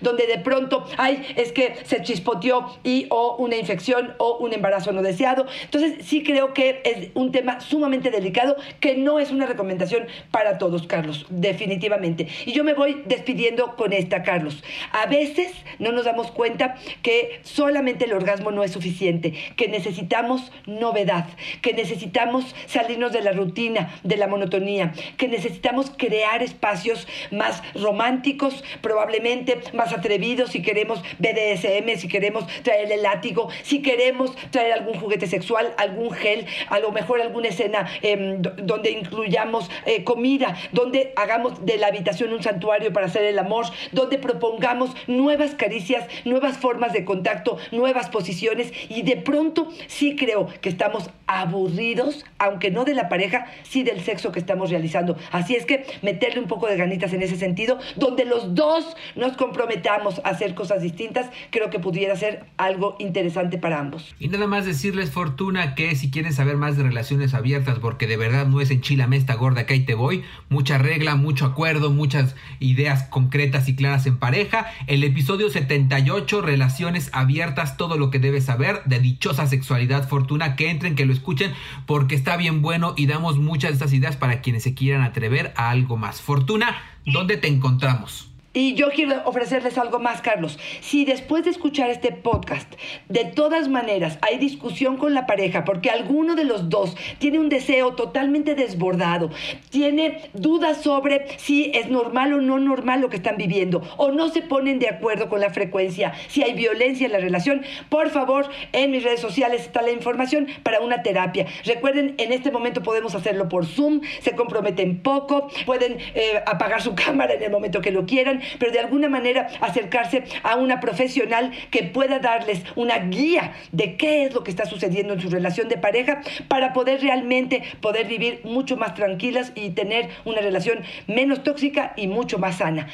donde 0.00 0.26
de 0.26 0.38
pronto, 0.38 0.84
ay, 0.96 1.34
es 1.36 1.52
que 1.52 1.76
se 1.84 2.02
chispoteó 2.02 2.76
y 2.84 3.06
o 3.10 3.36
una 3.36 3.56
infección 3.56 4.14
o 4.18 4.38
un 4.38 4.52
embarazo 4.52 4.92
no 4.92 5.02
deseado. 5.02 5.46
Entonces 5.62 6.04
sí 6.06 6.22
creo 6.22 6.54
que 6.54 6.82
es 6.84 7.08
un 7.14 7.32
tema 7.32 7.60
sumamente 7.60 8.10
delicado 8.10 8.56
que 8.80 8.96
no 8.96 9.18
es 9.18 9.30
una 9.30 9.46
recomendación 9.46 10.06
para 10.30 10.58
todos, 10.58 10.86
Carlos, 10.86 11.26
definitivamente. 11.30 12.28
Y 12.44 12.52
yo 12.52 12.64
me 12.64 12.74
voy 12.74 13.02
despidiendo 13.06 13.76
con 13.76 13.92
esta, 13.92 14.22
Carlos. 14.22 14.62
A 14.92 15.06
veces 15.06 15.52
no 15.78 15.92
nos 15.92 16.04
damos 16.04 16.30
cuenta 16.30 16.76
que 17.02 17.40
solamente 17.42 18.04
el 18.04 18.12
orgasmo 18.12 18.50
no 18.50 18.62
es 18.62 18.72
suficiente, 18.72 19.34
que 19.56 19.68
necesitamos 19.68 20.52
novedad, 20.66 21.26
que 21.62 21.72
necesitamos 21.72 22.54
salirnos 22.66 23.12
de 23.12 23.22
la 23.22 23.32
rutina, 23.32 23.94
de 24.02 24.16
la 24.16 24.26
monotonía, 24.26 24.92
que 25.16 25.28
necesitamos 25.28 25.90
crear 25.96 26.42
espacios 26.42 27.06
más 27.30 27.62
románticos, 27.74 28.64
probablemente 28.80 29.05
probablemente 29.06 29.60
más 29.72 29.92
atrevidos, 29.92 30.50
si 30.50 30.62
queremos 30.62 31.00
BDSM, 31.18 31.96
si 31.96 32.08
queremos 32.08 32.44
traer 32.62 32.90
el 32.90 33.02
látigo, 33.02 33.48
si 33.62 33.80
queremos 33.80 34.34
traer 34.50 34.72
algún 34.72 34.98
juguete 34.98 35.28
sexual, 35.28 35.72
algún 35.78 36.10
gel, 36.10 36.44
a 36.68 36.80
lo 36.80 36.90
mejor 36.90 37.20
alguna 37.20 37.48
escena 37.48 37.88
em, 38.02 38.42
donde 38.42 38.90
incluyamos 38.90 39.70
eh, 39.84 40.02
comida, 40.02 40.56
donde 40.72 41.12
hagamos 41.14 41.64
de 41.64 41.76
la 41.76 41.86
habitación 41.86 42.32
un 42.32 42.42
santuario 42.42 42.92
para 42.92 43.06
hacer 43.06 43.22
el 43.22 43.38
amor, 43.38 43.66
donde 43.92 44.18
propongamos 44.18 44.90
nuevas 45.06 45.54
caricias, 45.54 46.04
nuevas 46.24 46.58
formas 46.58 46.92
de 46.92 47.04
contacto, 47.04 47.58
nuevas 47.70 48.08
posiciones 48.08 48.72
y 48.88 49.02
de 49.02 49.16
pronto 49.16 49.68
sí 49.86 50.16
creo 50.16 50.48
que 50.60 50.68
estamos 50.68 51.10
aburridos, 51.28 52.24
aunque 52.38 52.72
no 52.72 52.84
de 52.84 52.94
la 52.94 53.08
pareja, 53.08 53.46
sí 53.62 53.84
del 53.84 54.00
sexo 54.00 54.32
que 54.32 54.40
estamos 54.40 54.70
realizando. 54.70 55.16
Así 55.30 55.54
es 55.54 55.64
que 55.64 55.86
meterle 56.02 56.40
un 56.40 56.48
poco 56.48 56.66
de 56.66 56.76
ganitas 56.76 57.12
en 57.12 57.22
ese 57.22 57.36
sentido, 57.36 57.78
donde 57.94 58.24
los 58.24 58.54
dos 58.56 58.95
nos 59.14 59.36
comprometamos 59.36 60.20
a 60.24 60.30
hacer 60.30 60.54
cosas 60.54 60.82
distintas, 60.82 61.30
creo 61.50 61.70
que 61.70 61.78
pudiera 61.78 62.16
ser 62.16 62.46
algo 62.56 62.96
interesante 62.98 63.58
para 63.58 63.80
ambos. 63.80 64.14
Y 64.18 64.28
nada 64.28 64.46
más 64.46 64.66
decirles, 64.66 65.10
Fortuna, 65.10 65.74
que 65.74 65.94
si 65.94 66.10
quieren 66.10 66.32
saber 66.32 66.56
más 66.56 66.76
de 66.76 66.82
relaciones 66.82 67.34
abiertas, 67.34 67.78
porque 67.78 68.06
de 68.06 68.16
verdad 68.16 68.46
no 68.46 68.60
es 68.60 68.70
enchilame 68.70 69.16
esta 69.16 69.34
gorda 69.34 69.66
que 69.66 69.74
ahí 69.74 69.84
te 69.84 69.94
voy, 69.94 70.24
mucha 70.48 70.78
regla, 70.78 71.16
mucho 71.16 71.46
acuerdo, 71.46 71.90
muchas 71.90 72.34
ideas 72.60 73.04
concretas 73.04 73.68
y 73.68 73.76
claras 73.76 74.06
en 74.06 74.18
pareja, 74.18 74.66
el 74.86 75.04
episodio 75.04 75.50
78, 75.50 76.40
relaciones 76.42 77.10
abiertas, 77.12 77.76
todo 77.76 77.96
lo 77.96 78.10
que 78.10 78.18
debes 78.18 78.44
saber 78.44 78.82
de 78.84 79.00
dichosa 79.00 79.46
sexualidad, 79.46 80.08
Fortuna, 80.08 80.56
que 80.56 80.70
entren, 80.70 80.94
que 80.94 81.06
lo 81.06 81.12
escuchen, 81.12 81.52
porque 81.86 82.14
está 82.14 82.36
bien 82.36 82.62
bueno 82.62 82.94
y 82.96 83.06
damos 83.06 83.38
muchas 83.38 83.70
de 83.70 83.74
estas 83.74 83.92
ideas 83.92 84.16
para 84.16 84.40
quienes 84.40 84.62
se 84.62 84.74
quieran 84.74 85.02
atrever 85.02 85.52
a 85.56 85.70
algo 85.70 85.96
más. 85.96 86.20
Fortuna, 86.20 86.76
¿dónde 87.04 87.36
te 87.36 87.48
encontramos? 87.48 88.30
Y 88.56 88.72
yo 88.72 88.88
quiero 88.88 89.20
ofrecerles 89.26 89.76
algo 89.76 89.98
más, 89.98 90.22
Carlos. 90.22 90.58
Si 90.80 91.04
después 91.04 91.44
de 91.44 91.50
escuchar 91.50 91.90
este 91.90 92.10
podcast, 92.10 92.72
de 93.06 93.26
todas 93.26 93.68
maneras 93.68 94.18
hay 94.22 94.38
discusión 94.38 94.96
con 94.96 95.12
la 95.12 95.26
pareja, 95.26 95.66
porque 95.66 95.90
alguno 95.90 96.34
de 96.36 96.44
los 96.44 96.70
dos 96.70 96.96
tiene 97.18 97.38
un 97.38 97.50
deseo 97.50 97.92
totalmente 97.96 98.54
desbordado, 98.54 99.28
tiene 99.68 100.30
dudas 100.32 100.78
sobre 100.78 101.38
si 101.38 101.70
es 101.74 101.90
normal 101.90 102.32
o 102.32 102.40
no 102.40 102.58
normal 102.58 103.02
lo 103.02 103.10
que 103.10 103.16
están 103.16 103.36
viviendo, 103.36 103.82
o 103.98 104.10
no 104.10 104.30
se 104.30 104.40
ponen 104.40 104.78
de 104.78 104.88
acuerdo 104.88 105.28
con 105.28 105.40
la 105.40 105.50
frecuencia, 105.50 106.14
si 106.28 106.42
hay 106.42 106.54
violencia 106.54 107.04
en 107.04 107.12
la 107.12 107.18
relación, 107.18 107.60
por 107.90 108.08
favor, 108.08 108.48
en 108.72 108.90
mis 108.90 109.02
redes 109.02 109.20
sociales 109.20 109.66
está 109.66 109.82
la 109.82 109.90
información 109.90 110.46
para 110.62 110.80
una 110.80 111.02
terapia. 111.02 111.44
Recuerden, 111.66 112.14
en 112.16 112.32
este 112.32 112.50
momento 112.50 112.82
podemos 112.82 113.14
hacerlo 113.14 113.50
por 113.50 113.66
Zoom, 113.66 114.00
se 114.22 114.34
comprometen 114.34 115.02
poco, 115.02 115.48
pueden 115.66 115.98
eh, 116.14 116.42
apagar 116.46 116.80
su 116.80 116.94
cámara 117.04 117.34
en 117.34 117.42
el 117.42 117.50
momento 117.50 117.82
que 117.82 117.90
lo 117.90 118.06
quieran 118.06 118.45
pero 118.58 118.72
de 118.72 118.80
alguna 118.80 119.08
manera 119.08 119.48
acercarse 119.60 120.24
a 120.42 120.56
una 120.56 120.80
profesional 120.80 121.52
que 121.70 121.84
pueda 121.84 122.18
darles 122.18 122.62
una 122.74 122.98
guía 122.98 123.54
de 123.72 123.96
qué 123.96 124.24
es 124.24 124.34
lo 124.34 124.44
que 124.44 124.50
está 124.50 124.66
sucediendo 124.66 125.14
en 125.14 125.20
su 125.20 125.30
relación 125.30 125.68
de 125.68 125.78
pareja 125.78 126.22
para 126.48 126.72
poder 126.72 127.00
realmente 127.00 127.62
poder 127.80 128.06
vivir 128.06 128.40
mucho 128.44 128.76
más 128.76 128.94
tranquilas 128.94 129.52
y 129.54 129.70
tener 129.70 130.08
una 130.24 130.40
relación 130.40 130.80
menos 131.06 131.42
tóxica 131.42 131.92
y 131.96 132.06
mucho 132.06 132.38
más 132.38 132.58
sana. 132.58 132.88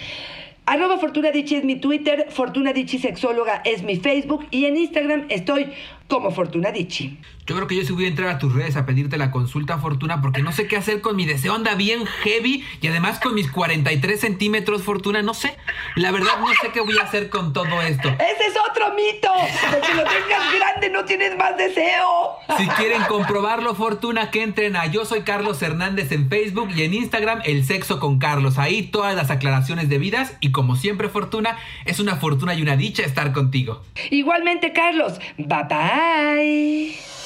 Arroba 0.65 0.97
Fortuna 0.99 1.31
es 1.31 1.65
mi 1.65 1.75
Twitter, 1.75 2.27
Fortuna 2.31 2.73
Dichi 2.73 2.99
Sexóloga 2.99 3.63
es 3.65 3.83
mi 3.83 3.97
Facebook 3.97 4.47
y 4.53 4.67
en 4.67 4.77
Instagram 4.77 5.27
estoy 5.29 5.73
como 6.09 6.31
Fortuna 6.31 6.71
Dicci. 6.71 7.19
Yo 7.47 7.57
creo 7.57 7.67
que 7.67 7.77
yo 7.77 7.85
sí 7.85 7.93
voy 7.93 8.05
a 8.05 8.09
entrar 8.09 8.29
a 8.29 8.39
tus 8.39 8.53
redes 8.55 8.77
a 8.77 8.87
pedirte 8.87 9.19
la 9.19 9.31
consulta 9.31 9.79
Fortuna 9.79 10.23
porque 10.23 10.43
no 10.43 10.53
sé 10.53 10.69
qué 10.69 10.77
hacer 10.77 11.01
con 11.01 11.17
mi 11.17 11.27
deseo, 11.27 11.55
anda 11.55 11.75
bien 11.75 12.07
heavy 12.07 12.65
y 12.81 12.87
además 12.87 13.19
con 13.19 13.35
mis 13.35 13.51
43 13.51 14.21
centímetros 14.21 14.83
Fortuna, 14.83 15.23
no 15.23 15.35
sé. 15.35 15.57
La 15.97 16.13
verdad 16.13 16.39
no 16.41 16.49
sé 16.61 16.71
qué 16.73 16.81
voy 16.81 16.97
a 16.99 17.03
hacer 17.03 17.29
con 17.31 17.53
todo 17.53 17.83
esto. 17.83 18.09
Ese 18.09 18.47
es 18.47 18.55
otro 18.71 18.95
mito. 18.95 19.29
Porque 19.71 19.95
lo 19.95 20.05
tengas 20.05 20.55
grande 20.55 20.91
no 20.91 21.05
tienes 21.05 21.37
más 21.37 21.57
deseo. 21.57 22.37
Si 22.57 22.67
quieren 22.69 23.03
comprobarlo 23.05 23.75
Fortuna, 23.75 24.31
que 24.31 24.43
entren 24.43 24.77
a 24.77 24.87
Yo 24.87 25.05
Soy 25.05 25.23
Carlos 25.23 25.61
Hernández 25.63 26.13
en 26.13 26.29
Facebook 26.29 26.71
y 26.77 26.85
en 26.85 26.95
Instagram 26.95 27.41
El 27.45 27.65
Sexo 27.65 27.99
con 27.99 28.19
Carlos. 28.19 28.59
Ahí 28.59 28.83
todas 28.83 29.15
las 29.15 29.31
aclaraciones 29.31 29.89
debidas 29.89 30.37
y 30.41 30.53
como 30.53 30.77
siempre 30.77 31.09
Fortuna, 31.09 31.57
es 31.85 31.99
una 31.99 32.17
fortuna 32.17 32.55
y 32.55 32.63
una 32.63 32.77
dicha 32.77 33.03
estar 33.03 33.33
contigo. 33.33 33.83
Igualmente, 34.11 34.73
Carlos. 34.73 35.19
Bye 35.39 35.65
bye. 36.03 37.22